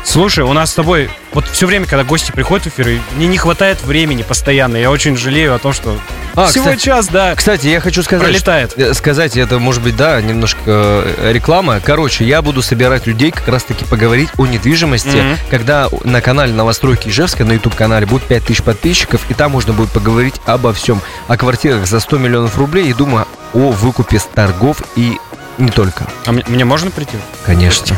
Слушай, 0.03 0.43
у 0.43 0.51
нас 0.53 0.71
с 0.71 0.73
тобой 0.73 1.09
вот 1.31 1.45
все 1.47 1.67
время, 1.67 1.85
когда 1.85 2.03
гости 2.03 2.31
приходят 2.31 2.65
в 2.65 2.69
эфир, 2.69 2.87
и 2.89 2.99
мне 3.15 3.27
не 3.27 3.37
хватает 3.37 3.81
времени 3.83 4.23
постоянно. 4.23 4.75
Я 4.75 4.89
очень 4.91 5.15
жалею 5.15 5.53
о 5.55 5.59
том, 5.59 5.71
что 5.73 5.97
А, 6.35 6.47
всего 6.47 6.65
кстати- 6.65 6.81
час, 6.81 7.07
да, 7.07 7.35
Кстати, 7.35 7.67
я 7.67 7.79
хочу 7.79 8.01
сказать, 8.03 8.23
пролетает. 8.25 8.73
Э, 8.77 8.93
Сказать, 8.93 9.37
это 9.37 9.59
может 9.59 9.81
быть, 9.83 9.95
да, 9.95 10.19
немножко 10.21 10.61
э, 10.65 11.31
реклама. 11.33 11.79
Короче, 11.83 12.25
я 12.25 12.41
буду 12.41 12.61
собирать 12.61 13.05
людей 13.05 13.31
как 13.31 13.47
раз-таки 13.47 13.85
поговорить 13.85 14.29
о 14.37 14.45
недвижимости, 14.47 15.07
Мгм. 15.09 15.37
когда 15.49 15.87
на 16.03 16.19
канале 16.21 16.53
Новостройки 16.53 17.09
Ижевска, 17.09 17.45
на 17.45 17.53
YouTube-канале 17.53 18.05
будет 18.05 18.23
5000 18.23 18.63
подписчиков, 18.63 19.21
и 19.29 19.33
там 19.33 19.51
можно 19.51 19.71
будет 19.73 19.91
поговорить 19.91 20.35
обо 20.45 20.73
всем. 20.73 21.01
О 21.27 21.37
квартирах 21.37 21.85
за 21.85 21.99
100 21.99 22.17
миллионов 22.17 22.57
рублей 22.57 22.89
и 22.89 22.93
думаю 22.93 23.27
о 23.53 23.71
выкупе 23.71 24.17
с 24.19 24.23
торгов 24.23 24.81
и 24.95 25.17
не 25.57 25.69
только, 25.71 26.05
А 26.25 26.31
мне, 26.31 26.43
мне 26.47 26.65
можно 26.65 26.91
прийти? 26.91 27.17
конечно. 27.45 27.95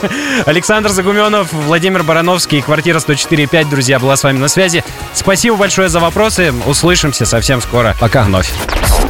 Александр 0.46 0.90
Загуменов, 0.90 1.52
Владимир 1.52 2.02
Барановский, 2.02 2.62
квартира 2.62 2.98
104.5, 2.98 3.68
друзья, 3.68 3.98
была 3.98 4.16
с 4.16 4.22
вами 4.24 4.38
на 4.38 4.48
связи. 4.48 4.84
Спасибо 5.12 5.56
большое 5.56 5.88
за 5.88 6.00
вопросы. 6.00 6.52
Услышимся 6.66 7.26
совсем 7.26 7.60
скоро. 7.60 7.94
Пока. 8.00 8.22
Вновь. 8.24 8.50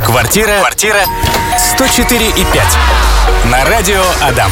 Квартира, 0.04 0.58
квартира 0.58 1.00
104 1.74 2.28
и 2.30 2.32
5. 2.32 2.44
На 3.50 3.64
радио 3.64 4.02
Адам. 4.20 4.50